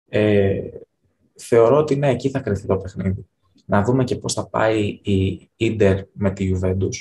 Ε, 0.09 0.69
θεωρώ 1.35 1.77
ότι 1.77 1.95
ναι, 1.95 2.09
εκεί 2.09 2.29
θα 2.29 2.39
κρυθεί 2.39 2.67
το 2.67 2.77
παιχνίδι 2.77 3.27
να 3.65 3.83
δούμε 3.83 4.03
και 4.03 4.15
πώς 4.15 4.33
θα 4.33 4.47
πάει 4.47 4.99
η 5.03 5.49
Ίντερ 5.55 6.05
με 6.13 6.31
τη 6.31 6.51
Juventus. 6.53 6.95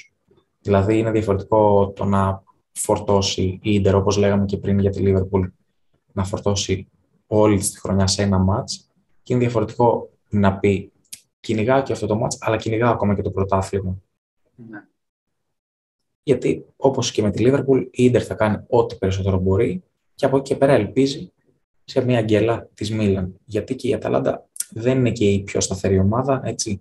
Δηλαδή 0.61 0.99
είναι 0.99 1.11
διαφορετικό 1.11 1.93
το 1.97 2.05
να 2.05 2.43
φορτώσει 2.73 3.43
η 3.63 3.75
Ίντερ, 3.75 3.95
όπως 3.95 4.17
λέγαμε 4.17 4.45
και 4.45 4.57
πριν 4.57 4.79
για 4.79 4.91
τη 4.91 5.03
Liverpool, 5.05 5.51
να 6.13 6.25
φορτώσει 6.25 6.89
όλη 7.27 7.59
τη 7.59 7.81
χρονιά 7.81 8.07
σε 8.07 8.23
ένα 8.23 8.39
μάτς 8.39 8.91
και 9.23 9.33
είναι 9.33 9.43
διαφορετικό 9.43 10.11
να 10.29 10.59
πει 10.59 10.93
κυνηγάω 11.41 11.83
και 11.83 11.93
αυτό 11.93 12.07
το 12.07 12.17
μάτς, 12.17 12.37
αλλά 12.41 12.57
κυνηγάω 12.57 12.93
ακόμα 12.93 13.15
και 13.15 13.23
το 13.23 13.31
πρωτάθλημα. 13.31 13.97
Ναι. 14.55 14.85
Γιατί 16.23 16.65
όπως 16.77 17.11
και 17.11 17.23
με 17.23 17.31
τη 17.31 17.45
Liverpool, 17.47 17.87
η 17.91 18.05
Ίντερ 18.05 18.25
θα 18.27 18.35
κάνει 18.35 18.65
ό,τι 18.69 18.97
περισσότερο 18.97 19.39
μπορεί 19.39 19.83
και 20.15 20.27
από 20.27 20.37
εκεί 20.37 20.53
και 20.53 20.57
πέρα 20.57 20.73
ελπίζει 20.73 21.33
σε 21.85 22.05
μια 22.05 22.21
γκέλα 22.23 22.69
της 22.75 22.91
Μίλαν. 22.91 23.41
Γιατί 23.45 23.75
και 23.75 23.89
η 23.89 23.95
Αταλάντα 23.95 24.49
δεν 24.71 24.99
είναι 24.99 25.11
και 25.11 25.31
η 25.31 25.43
πιο 25.43 25.61
σταθερή 25.61 25.99
ομάδα. 25.99 26.41
Έτσι. 26.45 26.81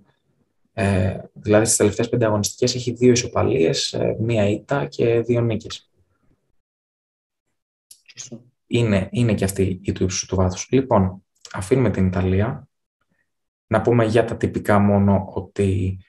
Ε, 0.74 1.20
δηλαδή 1.34 1.66
στις 1.66 1.78
τελευταίες 1.78 2.10
πέντε 2.10 2.26
αγωνιστικές 2.26 2.76
έχει 2.76 2.92
δύο 2.92 3.12
ισοπαλίες, 3.12 3.94
ε, 3.94 4.16
μία 4.20 4.50
ήττα 4.50 4.86
και 4.86 5.22
δύο 5.22 5.42
νίκες. 5.42 5.90
είναι, 8.68 9.10
είναι 9.12 9.34
και 9.34 9.44
αυτή 9.44 9.80
η 9.84 9.92
του 9.92 10.04
ύψου 10.04 10.26
του 10.26 10.36
βάθους. 10.36 10.68
Λοιπόν, 10.72 11.24
αφήνουμε 11.54 11.90
την 11.90 12.08
Ιταλία. 12.08 12.68
Να 13.68 13.82
πούμε 13.82 14.06
για 14.06 14.26
τα 14.26 14.38
τυπικά 14.38 14.80
μόνο 14.80 15.32
ότι 15.34 16.00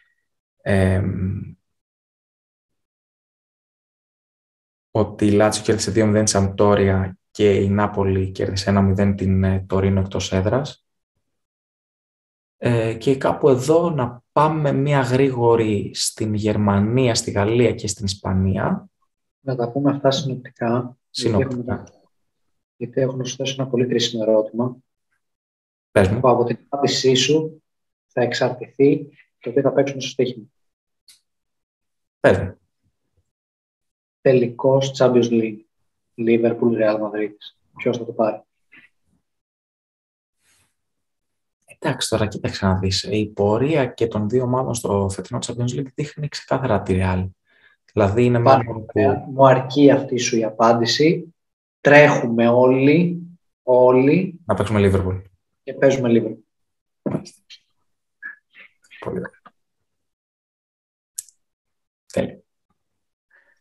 ότι 4.92 5.26
η 5.26 5.30
Λάτσιο 5.30 5.64
κέρδισε 5.64 5.92
2-0 5.94 6.22
τη 6.24 6.38
Αμπτόρια 6.38 7.16
και 7.30 7.54
η 7.54 7.68
Νάπολη 7.68 8.30
κέρδισε 8.30 8.94
1-0 8.98 9.14
την 9.16 9.44
ε, 9.44 9.64
Τωρίνο 9.68 10.00
εκτός 10.00 10.32
έδρας. 10.32 10.84
Ε, 12.56 12.94
και 12.94 13.16
κάπου 13.16 13.48
εδώ 13.48 13.90
να 13.90 14.22
πάμε 14.32 14.72
μια 14.72 15.00
γρήγορη 15.00 15.90
στην 15.94 16.34
Γερμανία, 16.34 17.14
στη 17.14 17.30
Γαλλία 17.30 17.72
και 17.72 17.86
στην 17.86 18.04
Ισπανία. 18.04 18.88
Να 19.40 19.56
τα 19.56 19.70
πούμε 19.70 19.90
αυτά 19.90 20.10
συνοπτικά. 20.10 20.96
Συνοπτικά. 21.10 21.84
Γιατί 22.76 23.00
έχουν 23.00 23.18
να 23.18 23.24
σου 23.24 23.36
θέσω 23.36 23.56
ένα 23.58 23.70
πολύ 23.70 23.86
κρίσιμο 23.86 24.24
ερώτημα. 24.26 24.76
Πες 25.90 26.08
μου. 26.08 26.20
Που 26.20 26.28
από 26.28 26.44
την 26.44 26.58
απάντησή 26.68 27.14
σου 27.14 27.62
θα 28.06 28.22
εξαρτηθεί 28.22 29.08
το 29.38 29.52
τι 29.52 29.60
θα 29.60 29.72
παίξουμε 29.72 30.00
στο 30.00 30.10
στοίχημα. 30.10 30.44
Πες 32.20 32.38
μου. 32.38 32.61
Τελικός 34.22 34.94
Champions 34.98 35.30
League. 35.30 35.60
Liverpool, 36.16 36.76
Real 36.80 36.96
Madrid. 36.96 37.34
Ποιος 37.76 37.98
θα 37.98 38.04
το 38.04 38.12
πάρει; 38.12 38.42
Εντάξει, 41.78 42.08
τώρα 42.08 42.26
κοίταξε 42.26 42.66
να 42.66 42.78
δεις. 42.78 43.02
Η 43.02 43.26
πορεία 43.26 43.86
και 43.86 44.06
των 44.06 44.28
δύο 44.28 44.42
ομάδων 44.42 44.74
στο 44.74 45.08
φετινό 45.08 45.38
Champions 45.46 45.78
League 45.78 45.92
δείχνει 45.94 46.28
ξεκάθαρα 46.28 46.82
τη 46.82 46.98
Real. 47.00 47.28
Δηλαδή 47.92 48.24
είναι 48.24 48.38
μάλλον 48.38 48.86
που... 48.86 49.24
Μου 49.32 49.46
αρκεί 49.46 49.90
αυτή 49.90 50.18
σου 50.18 50.36
η 50.36 50.44
απάντηση. 50.44 51.34
Τρέχουμε 51.80 52.48
όλοι, 52.48 53.22
όλοι. 53.62 54.40
Να 54.44 54.54
παίξουμε 54.54 54.80
Liverpool. 54.80 55.22
Και 55.62 55.74
παίζουμε 55.74 56.08
Liverpool. 56.12 56.36
Πολύ 59.00 59.18
ωραία. 59.18 59.41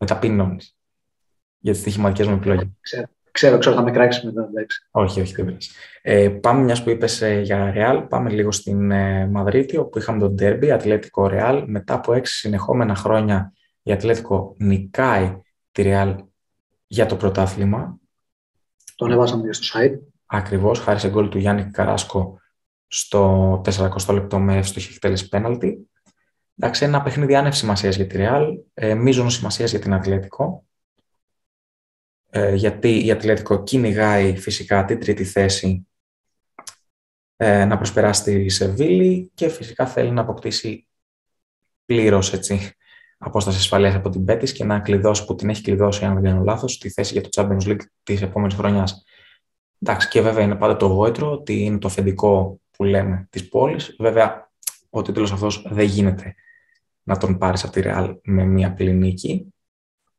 Με 0.01 0.07
ταπεινώνεις 0.07 0.75
για 1.57 1.71
τις 1.71 1.81
στοιχηματικές 1.81 2.27
μου 2.27 2.33
επιλογές. 2.33 2.67
Ξέρω, 2.81 3.07
ξέρω, 3.31 3.57
ξέρω, 3.57 3.75
θα 3.75 3.81
με 3.81 3.91
κράξεις 3.91 4.23
μετά, 4.23 4.47
εντάξει. 4.49 4.87
Όχι, 4.91 5.21
όχι, 5.21 5.33
δεν 5.33 5.57
ε, 6.01 6.29
Πάμε, 6.29 6.63
μιας 6.63 6.83
που 6.83 6.89
είπες 6.89 7.21
ε, 7.21 7.39
για 7.39 7.73
Real, 7.75 8.05
πάμε 8.09 8.29
λίγο 8.29 8.51
στην 8.51 8.91
ε, 8.91 9.27
Μαδρίτη, 9.27 9.77
όπου 9.77 9.97
είχαμε 9.97 10.19
τον 10.19 10.35
Derby, 10.39 10.67
Ατλέτικο 10.67 11.29
Real. 11.31 11.63
Μετά 11.67 11.93
από 11.93 12.13
έξι 12.13 12.37
συνεχόμενα 12.37 12.95
χρόνια, 12.95 13.53
η 13.83 13.91
Ατλέτικο 13.91 14.55
νικάει 14.57 15.41
τη 15.71 15.83
Real 15.85 16.15
για 16.87 17.05
το 17.05 17.15
πρωτάθλημα. 17.15 17.99
Το 18.95 19.05
ανεβάσαμε 19.05 19.45
και 19.45 19.53
στο 19.53 19.79
site. 19.79 19.99
Ακριβώς, 20.25 20.79
χάρη 20.79 20.99
σε 20.99 21.09
γκολ 21.09 21.29
του 21.29 21.37
Γιάννη 21.37 21.71
Καράσκο 21.71 22.39
στο 22.87 23.61
400 23.65 24.13
λεπτό 24.13 24.39
με 24.39 24.57
εύστοχη 24.57 24.93
εκτέλεση 24.93 25.27
πέναλτη. 25.27 25.90
Εντάξει, 26.63 26.85
ένα 26.85 27.01
παιχνίδι 27.01 27.35
άνευ 27.35 27.53
σημασίας 27.53 27.95
για 27.95 28.07
τη 28.07 28.15
Real, 28.19 28.57
ε, 28.73 28.93
μείζονο 28.93 29.29
σημασίας 29.29 29.69
για 29.69 29.79
την 29.79 29.93
Ατλέτικο. 29.93 30.65
Ε, 32.29 32.55
γιατί 32.55 33.05
η 33.05 33.11
Ατλέτικο 33.11 33.63
κυνηγάει 33.63 34.37
φυσικά 34.37 34.85
την 34.85 34.99
τρίτη 34.99 35.23
θέση 35.23 35.87
ε, 37.35 37.65
να 37.65 37.77
προσπεράσει 37.77 38.23
τη 38.23 38.49
Σεβίλη 38.49 39.31
και 39.33 39.49
φυσικά 39.49 39.85
θέλει 39.85 40.11
να 40.11 40.21
αποκτήσει 40.21 40.87
πλήρως 41.85 42.39
απόσταση 43.17 43.57
ασφαλείας 43.57 43.95
από 43.95 44.09
την 44.09 44.25
Πέτη 44.25 44.51
και 44.51 44.63
να 44.63 44.79
κλειδώσει 44.79 45.25
που 45.25 45.35
την 45.35 45.49
έχει 45.49 45.61
κλειδώσει, 45.61 46.05
αν 46.05 46.13
δεν 46.13 46.23
κάνω 46.23 46.43
λάθος, 46.43 46.77
τη 46.77 46.89
θέση 46.89 47.13
για 47.13 47.21
το 47.21 47.29
Champions 47.31 47.67
League 47.67 47.85
της 48.03 48.21
επόμενης 48.21 48.55
χρονιάς. 48.55 49.03
Εντάξει, 49.79 50.07
και 50.07 50.21
βέβαια 50.21 50.43
είναι 50.43 50.55
πάντα 50.55 50.75
το 50.75 50.85
γόητρο 50.85 51.31
ότι 51.31 51.63
είναι 51.63 51.77
το 51.77 51.87
αφεντικό 51.87 52.59
που 52.71 52.83
λέμε 52.83 53.27
της 53.29 53.47
πόλης. 53.47 53.95
Βέβαια, 53.99 54.51
ο 54.89 55.01
τίτλος 55.01 55.31
αυτός 55.31 55.65
δεν 55.69 55.85
γίνεται 55.85 56.35
να 57.11 57.17
τον 57.17 57.37
πάρεις 57.37 57.63
από 57.63 57.73
τη 57.73 57.81
Real 57.83 58.15
με 58.23 58.43
μία 58.43 58.67
απλή 58.67 58.93
νίκη. 58.93 59.53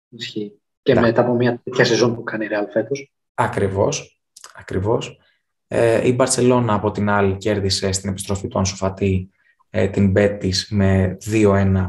Ισχύει. 0.09 0.61
Και 0.83 0.95
μετά 0.95 1.21
από 1.21 1.35
μια 1.35 1.61
τέτοια 1.65 1.85
σεζόν 1.85 2.15
που 2.15 2.23
κάνει 2.23 2.45
η 2.45 2.49
Real 2.53 2.67
φέτος. 2.73 3.13
Ακριβώς. 3.35 4.23
Ακριβώς. 4.55 5.19
Ε, 5.67 6.09
η 6.09 6.13
Μπαρσελόνα 6.13 6.75
από 6.75 6.91
την 6.91 7.11
άλλη 7.11 7.37
κέρδισε 7.37 7.93
στην 7.93 8.11
επιστροφή 8.11 8.49
του 8.49 8.59
Ανσοφατή 8.59 9.31
ε, 9.71 9.89
την 9.89 10.11
Μπέτης 10.11 10.69
με 10.71 11.17
2-1 11.31 11.87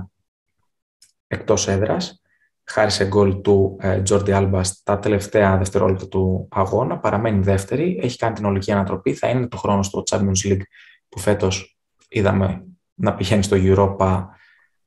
εκτός 1.27 1.67
έδρας. 1.67 2.21
Χάρη 2.63 2.91
σε 2.91 3.07
γκολ 3.07 3.41
του 3.41 3.77
ε, 3.79 4.01
Τζόρντι 4.01 4.31
Άλμπα 4.31 4.63
στα 4.63 4.99
τελευταία 4.99 5.57
δευτερόλεπτα 5.57 6.07
του 6.07 6.47
αγώνα. 6.51 6.99
Παραμένει 6.99 7.43
δεύτερη. 7.43 7.99
Έχει 8.01 8.17
κάνει 8.17 8.35
την 8.35 8.45
ολική 8.45 8.71
ανατροπή. 8.71 9.13
Θα 9.13 9.29
είναι 9.29 9.47
το 9.47 9.57
χρόνο 9.57 9.83
στο 9.83 10.03
Champions 10.09 10.47
League 10.47 10.61
που 11.09 11.19
φέτος 11.19 11.77
είδαμε 12.07 12.65
να 12.93 13.15
πηγαίνει 13.15 13.43
στο 13.43 13.57
Europa 13.59 14.25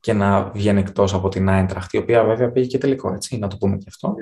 και 0.01 0.13
να 0.13 0.51
βγαίνει 0.51 0.81
εκτός 0.81 1.15
από 1.15 1.29
την 1.29 1.49
Άιντραχτ, 1.49 1.93
η 1.93 1.97
οποία 1.97 2.25
βέβαια 2.25 2.51
πήγε 2.51 2.67
και 2.67 2.79
τελικό, 2.79 3.13
έτσι, 3.13 3.39
να 3.39 3.49
το 3.49 3.57
πούμε 3.57 3.77
και 3.77 3.85
αυτό. 3.89 4.15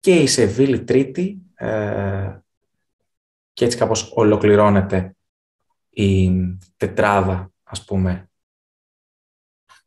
Και 0.00 0.14
η 0.14 0.26
Σεβίλη 0.26 0.84
τρίτη, 0.84 1.38
ε, 1.54 2.38
και 3.52 3.64
έτσι 3.64 3.76
κάπως 3.76 4.12
ολοκληρώνεται 4.14 5.16
η 5.90 6.30
τετράδα, 6.76 7.52
ας 7.62 7.84
πούμε, 7.84 8.30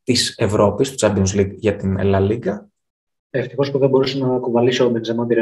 της 0.03 0.35
Ευρώπης, 0.37 0.91
του 0.91 0.97
Champions 0.99 1.35
League 1.35 1.55
για 1.55 1.75
την 1.75 1.97
La 1.99 2.29
Liga. 2.29 2.57
Ευτυχώς 3.29 3.71
που 3.71 3.77
δεν 3.77 3.89
μπορούσε 3.89 4.17
να 4.17 4.39
κουβαλήσει 4.39 4.83
ο 4.83 4.89
Μπεντζεμά 4.89 5.27
τη 5.27 5.35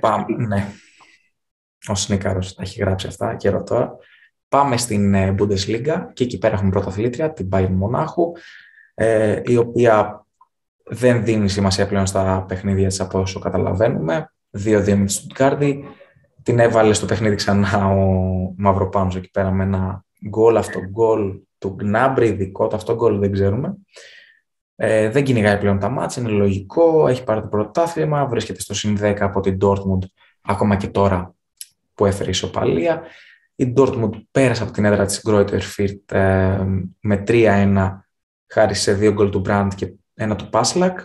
Πάμε, 0.00 0.46
ναι. 0.46 0.72
Ο 1.88 1.94
Σνίκαρος 1.94 2.54
τα 2.54 2.62
έχει 2.62 2.80
γράψει 2.80 3.06
αυτά 3.06 3.36
καιρό 3.36 3.62
τώρα. 3.62 3.96
Πάμε 4.52 4.76
στην 4.76 5.14
ε, 5.14 5.34
Bundesliga 5.38 6.06
και 6.12 6.24
εκεί 6.24 6.38
πέρα 6.38 6.54
έχουμε 6.54 6.70
πρωταθλήτρια, 6.70 7.32
την 7.32 7.48
Bayern 7.52 7.70
Μονάχου, 7.70 8.32
ε, 8.94 9.40
η 9.44 9.56
οποία 9.56 10.26
δεν 10.84 11.24
δίνει 11.24 11.48
σημασία 11.48 11.86
πλέον 11.86 12.06
στα 12.06 12.44
παιχνίδια 12.48 12.88
της 12.88 13.00
από 13.00 13.20
όσο 13.20 13.38
καταλαβαίνουμε. 13.38 14.32
2-2 14.64 14.94
με 14.96 15.04
της 15.04 15.14
Στουτγκάρδη. 15.14 15.84
Την 16.42 16.58
έβαλε 16.58 16.92
στο 16.92 17.06
παιχνίδι 17.06 17.34
ξανά 17.34 17.86
ο 17.86 18.54
Μαυροπάνος 18.56 19.16
εκεί 19.16 19.30
πέρα 19.30 19.50
με 19.50 19.62
ένα 19.62 20.04
γκολ, 20.28 20.56
αυτό 20.56 20.80
γκολ 20.80 21.40
του 21.58 21.68
Γκνάμπρι, 21.74 22.30
δικό 22.30 22.66
του 22.66 22.76
αυτό 22.76 22.94
γκολ 22.94 23.18
δεν 23.18 23.32
ξέρουμε. 23.32 23.76
Ε, 24.76 25.10
δεν 25.10 25.24
κυνηγάει 25.24 25.58
πλέον 25.58 25.78
τα 25.78 25.88
μάτια, 25.88 26.22
είναι 26.22 26.30
λογικό, 26.30 27.08
έχει 27.08 27.24
πάρει 27.24 27.40
το 27.40 27.48
πρωτάθλημα, 27.48 28.26
βρίσκεται 28.26 28.60
στο 28.60 28.74
συν 28.74 28.98
10 29.02 29.16
από 29.20 29.40
την 29.40 29.58
Dortmund 29.62 30.04
ακόμα 30.42 30.76
και 30.76 30.86
τώρα 30.86 31.34
που 31.94 32.06
έφερε 32.06 32.30
ισοπαλία. 32.30 33.02
Η 33.54 33.72
Dortmund 33.76 34.10
πέρασε 34.30 34.62
από 34.62 34.72
την 34.72 34.84
έδρα 34.84 35.04
της 35.06 35.22
Greuther 35.28 35.60
Fürth 35.76 36.16
ε, 36.16 36.64
με 37.00 37.24
3-1 37.26 37.98
χάρη 38.46 38.74
σε 38.74 38.94
δύο 38.94 39.12
γκολ 39.12 39.30
του 39.30 39.42
Brand 39.46 39.68
και 39.74 39.94
ένα 40.14 40.36
του 40.36 40.48
Πάσλακ. 40.48 40.98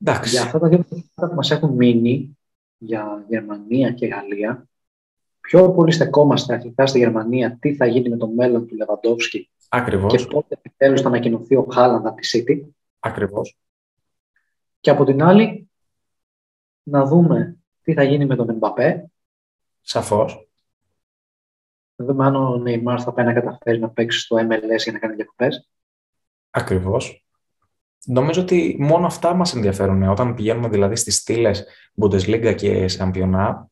Εντάξει. 0.00 0.30
Για 0.30 0.42
αυτά 0.42 0.58
τα 0.58 0.68
δύο 0.68 0.84
που 1.14 1.32
μας 1.34 1.50
έχουν 1.50 1.70
μείνει 1.70 2.38
για 2.78 3.24
Γερμανία 3.28 3.90
και 3.90 4.06
Γαλλία, 4.06 4.68
πιο 5.40 5.72
πολύ 5.72 5.92
στεκόμαστε 5.92 6.54
αρχικά 6.54 6.86
στη 6.86 6.98
Γερμανία 6.98 7.56
τι 7.60 7.74
θα 7.74 7.86
γίνει 7.86 8.08
με 8.08 8.16
το 8.16 8.28
μέλλον 8.28 8.66
του 8.66 8.76
Λεβαντόφσκι 8.76 9.50
Ακριβώς. 9.68 10.16
και 10.16 10.24
πότε 10.24 10.54
επιτέλους 10.54 11.00
θα 11.00 11.08
ανακοινωθεί 11.08 11.56
ο 11.56 11.66
Χάλαντα 11.70 12.08
από 12.08 12.20
τη 12.20 12.28
City. 12.32 12.68
Ακριβώς. 13.00 13.56
Και 14.80 14.90
από 14.90 15.04
την 15.04 15.22
άλλη, 15.22 15.70
να 16.82 17.04
δούμε 17.04 17.56
τι 17.82 17.92
θα 17.92 18.02
γίνει 18.02 18.26
με 18.26 18.36
τον 18.36 18.48
Εμπαπέ. 18.48 19.10
Σαφώς. 19.80 20.48
Να 21.96 22.04
δούμε 22.04 22.26
αν 22.26 22.34
ο 22.34 22.56
Νεϊμάρ 22.56 23.02
θα 23.02 23.12
πάει 23.12 23.24
να 23.24 23.32
καταφέρει 23.32 23.78
να 23.78 23.90
παίξει 23.90 24.18
στο 24.18 24.36
MLS 24.36 24.82
για 24.82 24.92
να 24.92 24.98
κάνει 24.98 25.14
διακοπές. 25.14 25.68
Ακριβώς. 26.50 27.26
Νομίζω 28.06 28.40
ότι 28.40 28.76
μόνο 28.80 29.06
αυτά 29.06 29.34
μας 29.34 29.54
ενδιαφέρουν. 29.54 30.02
Όταν 30.02 30.34
πηγαίνουμε 30.34 30.68
δηλαδή 30.68 30.96
στις 30.96 31.16
στήλες 31.16 31.64
Bundesliga 32.00 32.54
και 32.56 32.88
Σαμπιονά, 32.88 33.70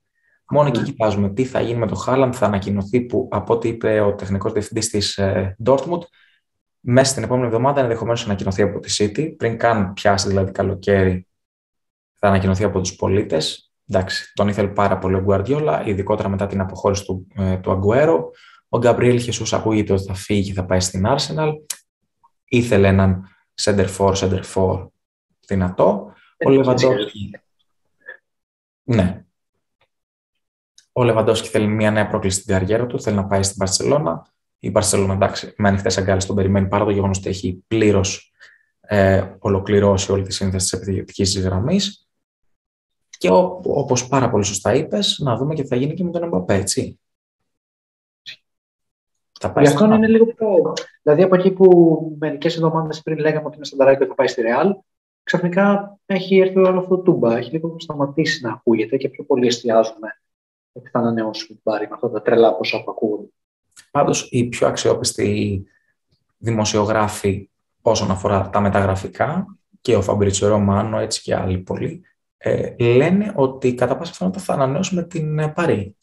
μόνο 0.50 0.68
εκεί 0.68 0.78
ναι. 0.78 0.84
κοιτάζουμε 0.84 1.30
τι 1.30 1.44
θα 1.44 1.60
γίνει 1.60 1.78
με 1.78 1.86
το 1.86 1.94
Χάλαντ. 1.94 2.32
Θα 2.36 2.46
ανακοινωθεί 2.46 3.00
που, 3.00 3.28
από 3.30 3.54
ό,τι 3.54 3.68
είπε 3.68 4.00
ο 4.00 4.14
τεχνικός 4.14 4.52
διευθυντής 4.52 4.88
της 4.88 5.18
ε, 5.18 5.56
Dortmund, 5.64 6.00
μέσα 6.80 7.10
στην 7.10 7.22
επόμενη 7.22 7.46
εβδομάδα 7.46 7.80
ενδεχομένως 7.80 8.20
να 8.20 8.26
ανακοινωθεί 8.26 8.62
από 8.62 8.78
τη 8.78 8.94
City. 8.98 9.36
Πριν 9.36 9.58
καν 9.58 9.92
πιάσει 9.92 10.28
δηλαδή 10.28 10.52
καλοκαίρι, 10.52 11.26
θα 12.14 12.28
ανακοινωθεί 12.28 12.64
από 12.64 12.80
τους 12.80 12.96
πολίτες. 12.96 13.63
Εντάξει, 13.88 14.32
τον 14.34 14.48
ήθελε 14.48 14.68
πάρα 14.68 14.98
πολύ 14.98 15.14
ο 15.14 15.20
Γκουαρδιόλα, 15.20 15.86
ειδικότερα 15.86 16.28
μετά 16.28 16.46
την 16.46 16.60
αποχώρηση 16.60 17.04
του, 17.04 17.26
ε, 17.36 17.56
του 17.56 17.70
Αγκουέρο. 17.70 18.30
Ο 18.68 18.78
Γκαμπριέλ 18.78 19.20
Χεσούς 19.20 19.52
ακούγεται 19.52 19.92
ότι 19.92 20.04
θα 20.04 20.14
φύγει 20.14 20.48
και 20.48 20.52
θα 20.52 20.64
πάει 20.64 20.80
στην 20.80 21.04
Arsenal. 21.06 21.52
Ήθελε 22.44 22.88
έναν 22.88 23.28
center 23.62 23.86
for, 23.96 24.14
center 24.14 24.42
for 24.54 24.86
δυνατό. 25.46 26.12
Ο 26.46 26.50
Λεβαντόσκι... 26.50 27.30
Ναι. 28.82 29.24
Ο 30.92 31.04
Λεβαντόσκι 31.04 31.48
θέλει 31.48 31.66
μια 31.66 31.90
νέα 31.90 32.08
πρόκληση 32.08 32.40
στην 32.40 32.54
καριέρα 32.54 32.86
του, 32.86 33.00
θέλει 33.00 33.16
να 33.16 33.26
πάει 33.26 33.42
στην 33.42 33.56
Παρσελώνα. 33.56 34.26
Η 34.58 34.70
Παρσελώνα, 34.70 35.12
εντάξει, 35.12 35.54
με 35.56 35.68
ανοιχτέ 35.68 35.90
αγκάλες 35.98 36.26
τον 36.26 36.36
περιμένει 36.36 36.68
παρά 36.68 36.84
το 36.84 36.90
γεγονός 36.90 37.18
ότι 37.18 37.28
έχει 37.28 37.64
πλήρως 37.66 38.32
ε, 38.80 39.24
ολοκληρώσει 39.38 40.12
όλη 40.12 40.22
τη 40.22 40.32
σύνθεση 40.32 40.70
της 40.70 40.80
επιθετικής 40.80 41.40
γραμμής 41.40 42.03
Και 43.24 43.30
ό, 43.30 43.60
όπως 43.64 44.08
πάρα 44.08 44.30
πολύ 44.30 44.44
σωστά 44.44 44.74
είπες, 44.74 45.18
να 45.22 45.36
δούμε 45.36 45.54
και 45.54 45.62
τι 45.62 45.68
θα 45.68 45.76
γίνει 45.76 45.94
και 45.94 46.04
με 46.04 46.10
τον 46.10 46.22
Εμπαπέ, 46.22 46.54
έτσι. 46.54 47.00
Θα 49.40 49.52
πάει 49.52 49.66
αυτό 49.66 49.84
είναι 49.84 50.06
λίγο 50.06 50.26
πιο. 50.26 50.72
Δηλαδή 51.02 51.22
από 51.22 51.34
εκεί 51.34 51.50
που 51.50 52.16
μερικές 52.18 52.54
εβδομάδες 52.54 53.02
πριν 53.02 53.18
λέγαμε 53.18 53.46
ότι 53.46 53.56
είναι 53.56 53.64
στανταράκι 53.64 53.98
και 53.98 54.06
θα 54.06 54.14
πάει 54.14 54.26
στη 54.26 54.40
Ρεάλ, 54.40 54.74
ξαφνικά 55.22 55.98
έχει 56.06 56.38
έρθει 56.38 56.58
όλο 56.58 56.78
αυτό 56.78 56.96
το 56.96 57.02
τούμπα. 57.02 57.36
Έχει 57.36 57.50
λίγο 57.50 57.76
σταματήσει 57.78 58.44
να 58.44 58.52
ακούγεται 58.52 58.96
και 58.96 59.08
πιο 59.08 59.24
πολύ 59.24 59.46
εστιάζουμε 59.46 60.20
ότι 60.72 60.88
θα 60.88 60.98
ανανεώσουμε 60.98 61.54
την 61.54 61.62
πάρη 61.62 61.86
με 61.88 61.94
αυτά 61.94 62.10
τα 62.10 62.22
τρελά 62.22 62.54
ποσά 62.54 62.82
που 62.84 62.90
ακούγονται. 62.90 63.28
Πάντως, 63.90 64.28
οι 64.30 64.44
πιο 64.44 64.66
αξιόπιστοι 64.66 65.64
δημοσιογράφοι 66.38 67.50
όσον 67.82 68.10
αφορά 68.10 68.50
τα 68.50 68.60
μεταγραφικά 68.60 69.58
και 69.80 69.96
ο 69.96 70.02
Φαμπρίτσο 70.02 70.48
Ρωμάνο, 70.48 70.98
έτσι 70.98 71.22
και 71.22 71.34
άλλοι 71.34 71.58
πολλοί, 71.58 72.02
ε, 72.46 72.74
λένε 72.78 73.32
ότι 73.36 73.74
κατά 73.74 73.96
πάσα 73.96 74.10
πιθανότητα 74.10 74.44
θα 74.44 74.52
ανανεώσουμε 74.54 75.02
την 75.02 75.38
ε, 75.38 75.48
Παρή. 75.48 75.96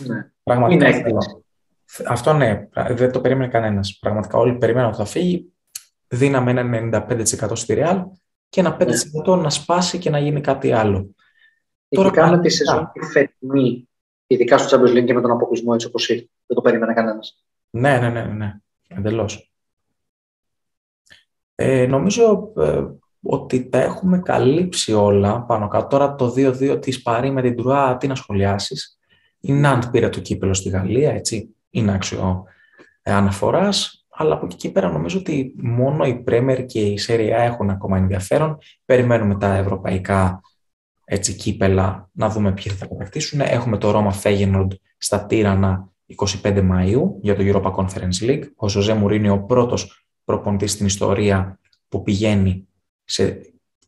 Ναι. 0.00 0.30
Πραγματικά. 0.42 0.88
Είναι 0.88 1.18
αυτό 2.08 2.32
ναι, 2.32 2.68
δεν 2.90 3.12
το 3.12 3.20
περίμενε 3.20 3.50
κανένας. 3.50 3.98
Πραγματικά 4.00 4.38
όλοι 4.38 4.58
περιμέναν 4.58 4.88
ότι 4.88 4.96
θα 4.96 5.04
φύγει. 5.04 5.52
Δίναμε 6.08 6.50
ένα 6.50 6.90
95% 7.08 7.50
στη 7.52 7.74
Real 7.78 8.02
και 8.48 8.60
ένα 8.60 8.76
5% 8.80 8.86
ναι. 9.26 9.42
να 9.42 9.50
σπάσει 9.50 9.98
και 9.98 10.10
να 10.10 10.18
γίνει 10.18 10.40
κάτι 10.40 10.72
άλλο. 10.72 11.14
Τώρα 11.88 12.10
κάνουμε 12.10 12.42
τη 12.42 12.48
σεζόν 12.48 12.90
τη 12.92 13.06
φετινή, 13.06 13.88
ειδικά 14.26 14.58
στο 14.58 14.78
Champions 14.78 14.98
League 14.98 15.04
και 15.04 15.14
με 15.14 15.20
τον 15.20 15.30
αποκλεισμό 15.30 15.70
έτσι 15.74 15.86
όπως 15.86 16.08
ήρθε. 16.08 16.28
Δεν 16.46 16.56
το 16.56 16.62
περίμενε 16.62 16.92
κανένας. 16.92 17.44
Ναι, 17.70 17.98
ναι, 17.98 18.08
ναι, 18.08 18.22
ναι. 18.24 18.60
Εντελώς. 18.88 19.52
Ε, 21.54 21.86
νομίζω 21.86 22.52
ε, 22.56 22.84
ότι 23.24 23.68
τα 23.68 23.78
έχουμε 23.78 24.18
καλύψει 24.18 24.92
όλα 24.92 25.42
πάνω 25.42 25.68
κάτω. 25.68 25.86
Τώρα 25.86 26.14
το 26.14 26.34
2-2 26.36 26.78
της 26.80 27.02
Παρή 27.02 27.30
με 27.30 27.42
την 27.42 27.56
Τρουά, 27.56 27.96
τι 27.96 28.06
να 28.06 28.14
σχολιάσεις; 28.14 28.98
Η 29.40 29.52
Ναντ 29.52 29.84
πήρε 29.90 30.08
το 30.08 30.20
κύπελο 30.20 30.54
στη 30.54 30.68
Γαλλία, 30.68 31.12
έτσι 31.12 31.54
είναι 31.70 31.92
άξιο 31.92 32.44
ε, 33.02 33.12
αναφοράς. 33.12 34.06
Αλλά 34.16 34.34
από 34.34 34.44
εκεί 34.44 34.56
και 34.56 34.70
πέρα 34.70 34.88
νομίζω 34.90 35.18
ότι 35.18 35.54
μόνο 35.56 36.04
η 36.04 36.14
Πρέμερ 36.14 36.64
και 36.66 36.80
η 36.80 36.98
Σέρια 36.98 37.38
έχουν 37.38 37.70
ακόμα 37.70 37.96
ενδιαφέρον. 37.96 38.58
Περιμένουμε 38.84 39.34
τα 39.34 39.54
ευρωπαϊκά 39.54 40.40
έτσι, 41.04 41.34
κύπελα 41.34 42.08
να 42.12 42.28
δούμε 42.28 42.52
ποιοι 42.52 42.72
θα 42.72 42.78
τα 42.78 42.86
κατακτήσουν. 42.86 43.40
Έχουμε 43.40 43.78
το 43.78 43.90
Ρώμα 43.90 44.12
Φέγενορντ 44.12 44.72
στα 44.98 45.26
Τύρανα 45.26 45.88
25 46.42 46.70
Μαΐου 46.70 47.02
για 47.20 47.36
το 47.36 47.42
Europa 47.42 47.74
Conference 47.74 48.28
League. 48.28 48.42
Ο 48.56 48.68
Ζωζέ 48.68 48.94
Μουρίνι 48.94 49.28
ο 49.28 49.38
πρώτος 49.42 50.06
προπονητής 50.24 50.72
στην 50.72 50.86
ιστορία 50.86 51.58
που 51.88 52.02
πηγαίνει 52.02 52.68
σε, 53.04 53.40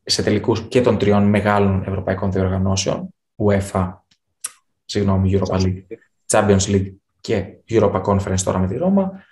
σε 0.05 0.23
τελικούς 0.23 0.69
και 0.69 0.81
των 0.81 0.99
τριών 0.99 1.25
μεγάλων 1.25 1.83
ευρωπαϊκών 1.87 2.33
διοργανώσεων, 2.33 3.15
UEFA, 3.37 3.95
συγγνώμη, 4.85 5.39
Europa 5.39 5.61
League, 5.61 5.83
Champions 6.31 6.67
League 6.67 6.95
και 7.21 7.57
Europa 7.69 8.03
Conference 8.03 8.41
τώρα 8.45 8.59
με 8.59 8.67
τη 8.67 8.77
Ρώμα. 8.77 9.25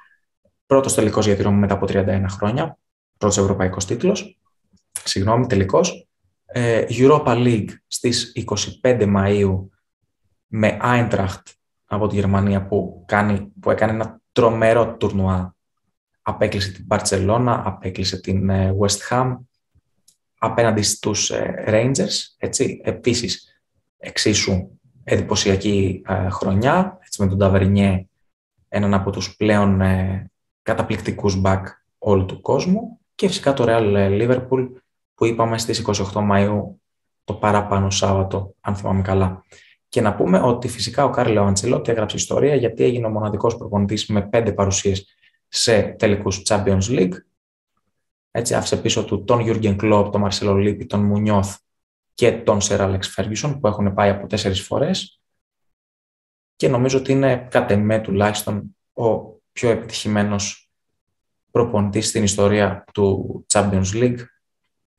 Πρώτος 0.67 0.95
τελικός 0.95 1.27
για 1.27 1.37
τη 1.37 1.43
Ρώμα 1.43 1.57
μετά 1.57 1.75
από 1.75 1.87
31 1.89 2.25
χρόνια. 2.29 2.79
Πρώτος 3.19 3.39
ευρωπαϊκός 3.39 3.87
τίτλος. 3.87 4.39
Συγγνώμη, 5.05 5.47
τελικός. 5.47 6.09
Ε, 6.47 6.85
Europa 6.89 7.27
League 7.27 7.69
στις 7.87 8.33
25 8.83 9.07
Μαου 9.07 9.71
με 10.47 10.79
Eintracht 10.83 11.43
από 11.85 12.07
τη 12.07 12.15
Γερμανία 12.15 12.67
που, 12.67 13.05
κάνει, 13.07 13.53
που 13.61 13.71
έκανε 13.71 13.93
ένα 13.93 14.21
τρομερό 14.33 14.97
τουρνουά. 14.97 15.57
Απέκλεισε 16.23 16.73
την 16.73 16.87
Barcelona, 16.89 17.63
απέκλεισε 17.65 18.21
την 18.21 18.51
ε, 18.51 18.75
West 18.81 19.09
Ham 19.11 19.37
απέναντι 20.45 20.83
στους 20.83 21.31
ε, 21.31 21.65
Rangers. 21.67 22.35
Έτσι. 22.39 22.81
Επίσης, 22.85 23.61
εξίσου 23.99 24.69
εντυπωσιακή 25.05 26.03
ε, 26.09 26.29
χρονιά, 26.29 26.99
έτσι 27.05 27.23
με 27.23 27.29
τον 27.29 27.39
Ταβερνιέ, 27.39 28.07
έναν 28.69 28.95
από 28.95 29.11
τους 29.11 29.37
πλέον 29.37 29.81
ε, 29.81 30.31
καταπληκτικούς 30.63 31.41
back 31.45 31.63
όλου 31.99 32.25
του 32.25 32.41
κόσμου 32.41 32.99
και 33.15 33.27
φυσικά 33.27 33.53
το 33.53 33.65
Real 33.67 34.21
Liverpool 34.21 34.69
που 35.15 35.25
είπαμε 35.25 35.59
στις 35.59 35.85
28 35.87 36.03
Μαΐου 36.31 36.61
το 37.25 37.35
παραπάνω 37.35 37.91
Σάββατο, 37.91 38.55
αν 38.61 38.77
θυμάμαι 38.77 39.03
καλά. 39.03 39.43
Και 39.89 40.01
να 40.01 40.15
πούμε 40.15 40.41
ότι 40.41 40.69
φυσικά 40.69 41.05
ο 41.05 41.11
Κάρλο 41.11 41.43
Αντσελότη 41.43 41.91
έγραψε 41.91 42.17
ιστορία 42.17 42.55
γιατί 42.55 42.85
έγινε 42.85 43.07
ο 43.07 43.11
μοναδικός 43.11 43.57
προπονητής 43.57 44.07
με 44.07 44.23
πέντε 44.23 44.53
παρουσίες 44.53 45.07
σε 45.49 45.83
τελικούς 45.83 46.43
Champions 46.49 46.89
League. 46.89 47.13
Έτσι 48.37 48.55
άφησε 48.55 48.77
πίσω 48.77 49.05
του 49.05 49.25
τον 49.25 49.45
Jurgen 49.47 49.77
Klopp, 49.77 50.09
τον 50.13 50.27
Marcelo 50.27 50.55
Lippi, 50.55 50.87
τον 50.87 51.01
Μουνιώθ 51.01 51.57
και 52.15 52.33
τον 52.33 52.61
Σερ 52.61 52.81
Άλεξ 52.81 53.09
Φέργισον 53.09 53.61
που 53.61 53.67
έχουν 53.67 53.95
πάει 53.95 54.11
από 54.11 54.27
τέσσερις 54.27 54.61
φορές 54.61 55.21
και 56.57 56.69
νομίζω 56.69 56.99
ότι 56.99 57.13
είναι 57.13 57.49
κατ' 57.51 57.71
εμέ 57.71 58.01
τουλάχιστον 58.01 58.77
ο 58.93 59.21
πιο 59.53 59.71
επιτυχημένος 59.71 60.71
προπονητής 61.51 62.09
στην 62.09 62.23
ιστορία 62.23 62.85
του 62.93 63.47
Champions 63.53 63.93
League. 63.93 64.19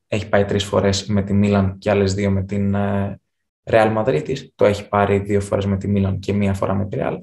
Έχει 0.06 0.28
πάει 0.28 0.44
τρεις 0.44 0.64
φορές 0.64 1.06
με 1.06 1.22
τη 1.22 1.32
Μίλαν 1.32 1.78
και 1.78 1.90
άλλες 1.90 2.14
δύο 2.14 2.30
με 2.30 2.44
την 2.44 2.74
ε, 2.74 3.20
Real 3.64 3.96
Madrid 3.96 4.48
Το 4.54 4.64
έχει 4.64 4.88
πάρει 4.88 5.18
δύο 5.18 5.40
φορές 5.40 5.66
με 5.66 5.76
τη 5.76 5.88
Μίλαν 5.88 6.18
και 6.18 6.32
μία 6.32 6.54
φορά 6.54 6.74
με 6.74 6.86
τη 6.88 6.96
Real. 7.00 7.18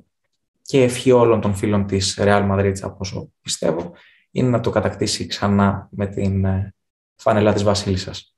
Και 0.62 0.84
ευχή 0.84 1.12
όλων 1.12 1.41
των 1.41 1.56
φίλων 1.56 1.86
της 1.86 2.17
Real 2.21 2.52
Madrid, 2.52 2.80
από 2.82 2.97
όσο 2.99 3.32
πιστεύω, 3.41 3.93
είναι 4.34 4.50
να 4.50 4.60
το 4.60 4.69
κατακτήσει 4.69 5.26
ξανά 5.26 5.88
με 5.91 6.08
την 6.08 6.46
ε, 6.46 6.74
φανελά 7.15 7.54
της 7.54 7.63
Βασίλισσας 7.63 8.34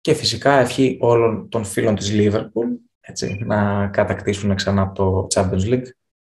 και 0.00 0.14
φυσικά 0.14 0.52
ευχή 0.52 0.96
όλων 1.00 1.48
των 1.48 1.64
φίλων 1.64 1.94
της 1.94 2.10
Liverpool 2.12 2.68
έτσι, 3.00 3.42
να 3.44 3.86
κατακτήσουν 3.86 4.54
ξανά 4.54 4.92
το 4.92 5.26
Champions 5.34 5.62
League. 5.62 5.86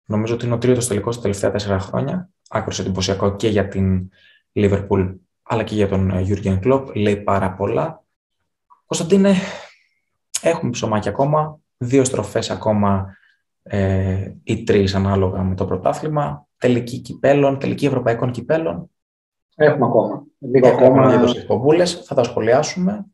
Νομίζω 0.05 0.33
ότι 0.33 0.45
είναι 0.45 0.53
ο 0.53 0.57
τρίτος 0.57 0.87
τελικός 0.87 1.15
τα 1.15 1.21
τελευταία 1.21 1.51
τέσσερα 1.51 1.79
χρόνια. 1.79 2.29
Άκρος 2.49 2.79
εντυπωσιακό 2.79 3.35
και 3.35 3.47
για 3.47 3.67
την 3.67 4.09
Liverpool 4.53 5.15
αλλά 5.43 5.63
και 5.63 5.75
για 5.75 5.87
τον 5.87 6.11
Jurgen 6.27 6.59
Klopp. 6.63 6.95
Λέει 6.95 7.15
πάρα 7.15 7.53
πολλά. 7.53 8.03
Κωνσταντίνε, 8.85 9.35
έχουμε 10.41 10.71
ψωμάκι 10.71 11.09
ακόμα. 11.09 11.59
Δύο 11.77 12.03
στροφές 12.03 12.49
ακόμα 12.49 13.15
ε, 13.63 14.31
ή 14.43 14.63
τρεις 14.63 14.95
ανάλογα 14.95 15.43
με 15.43 15.55
το 15.55 15.65
πρωτάθλημα. 15.65 16.44
Τελική 16.65 16.99
κυπέλων, 16.99 17.59
τελική 17.59 17.85
ευρωπαϊκών 17.85 18.31
κυπέλων. 18.31 18.89
Έχουμε 19.55 19.85
ακόμα. 19.85 20.23
Λίγο 20.39 20.67
ακόμα. 20.67 21.25
Για 21.75 21.85
θα 21.85 22.15
τα 22.15 22.23
σχολιάσουμε. 22.23 23.05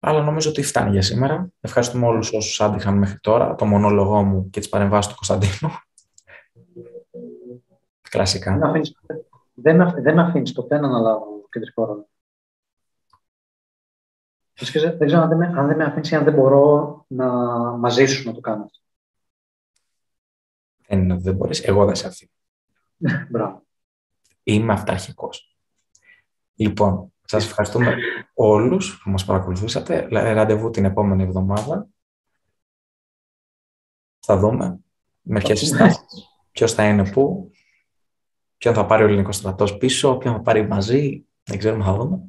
Αλλά 0.00 0.22
νομίζω 0.22 0.50
ότι 0.50 0.62
φτάνει 0.62 0.90
για 0.90 1.02
σήμερα. 1.02 1.48
Ευχαριστούμε 1.60 2.06
όλους 2.06 2.32
όσους 2.32 2.60
άντυχαν 2.60 2.98
μέχρι 2.98 3.18
τώρα, 3.20 3.54
το 3.54 3.64
μονόλογό 3.64 4.22
μου 4.22 4.50
και 4.50 4.60
τις 4.60 4.68
παρεμβάσεις 4.68 5.10
του 5.10 5.16
Κωνσταντίνου. 5.16 5.72
Κλασικά. 8.00 8.58
Δεν 9.54 9.76
με 9.76 9.84
αφήνει, 9.84 10.02
δεν 10.02 10.18
αφήνεις 10.18 10.52
ποτέ 10.52 10.78
να 10.78 10.86
αναλάβω 10.86 11.46
κεντρικό 11.50 11.84
ρόλο. 11.84 12.08
Δεν 14.54 15.06
ξέρω 15.06 15.22
αν 15.22 15.28
δεν 15.28 15.38
με, 15.38 15.46
αν 15.46 15.66
δεν 15.66 15.76
με 15.76 15.84
αφήνεις 15.84 16.10
ή 16.10 16.16
αν 16.16 16.24
δεν 16.24 16.34
μπορώ 16.34 17.04
να 17.08 17.26
μαζί 17.76 18.06
σου 18.06 18.28
να 18.28 18.34
το 18.34 18.40
κάνω. 18.40 18.70
Δεν 20.90 21.02
είναι 21.02 21.12
ότι 21.12 21.22
δεν 21.22 21.34
μπορείς. 21.34 21.62
Εγώ 21.62 21.84
δεν 21.84 21.94
σε 21.94 22.06
αφήνω. 22.06 22.30
Μπράβο. 23.30 23.62
Είμαι 24.42 24.72
αυταρχικός. 24.72 25.56
Λοιπόν, 26.54 27.12
σας 27.24 27.44
ευχαριστούμε 27.44 27.94
όλους 28.34 29.00
που 29.02 29.10
μας 29.10 29.24
παρακολουθήσατε. 29.24 30.08
Ραντεβού 30.10 30.70
την 30.70 30.84
επόμενη 30.84 31.22
εβδομάδα. 31.22 31.88
Θα 34.20 34.38
δούμε 34.38 34.78
με 35.20 35.40
ποιες 35.40 35.58
συστάσεις, 35.58 36.30
ποιος 36.50 36.72
θα 36.72 36.88
είναι 36.88 37.10
πού, 37.10 37.50
ποιον 38.56 38.74
θα 38.74 38.86
πάρει 38.86 39.02
ο 39.02 39.06
ελληνικός 39.06 39.36
στρατός 39.36 39.76
πίσω, 39.76 40.16
ποιον 40.16 40.34
θα 40.34 40.40
πάρει 40.40 40.66
μαζί. 40.66 41.24
Δεν 41.42 41.58
ξέρουμε, 41.58 41.84
θα 41.84 41.94
δούμε. 41.94 42.20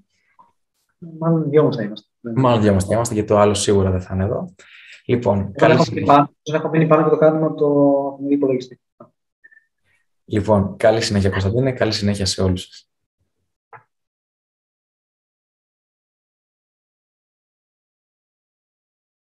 Μάλλον 0.97 1.49
δυο 1.49 1.63
μας 1.63 1.75
θα 1.75 1.83
είμαστε. 1.83 2.09
Μάλλον 2.19 2.61
δυο 2.61 2.73
μας 2.73 2.85
θα 2.85 2.93
είμαστε, 2.93 3.13
γιατί 3.13 3.29
το 3.29 3.37
άλλος 3.37 3.61
σίγουρα 3.61 3.91
δεν 3.91 4.01
θα 4.01 4.13
είναι 4.13 4.23
εδώ. 4.23 4.53
Λοιπόν, 5.05 5.51
καλή 5.51 5.83
συνέχεια. 5.83 6.31
Δεν 6.43 6.55
έχω 6.55 6.69
μείνει 6.69 6.87
πάνω 6.87 7.03
και 7.03 7.09
το 7.09 7.17
κάνουμε 7.17 7.45
από 7.45 7.55
το 7.55 8.29
υπολογιστή. 8.29 8.81
Λοιπόν, 10.25 10.77
καλή 10.77 11.01
συνέχεια 11.01 11.29
Κωνσταντίνε, 11.29 11.71
καλή 11.71 11.91
συνέχεια 11.91 12.25
σε 12.25 12.41
όλους 12.41 12.61
σας. 12.61 12.90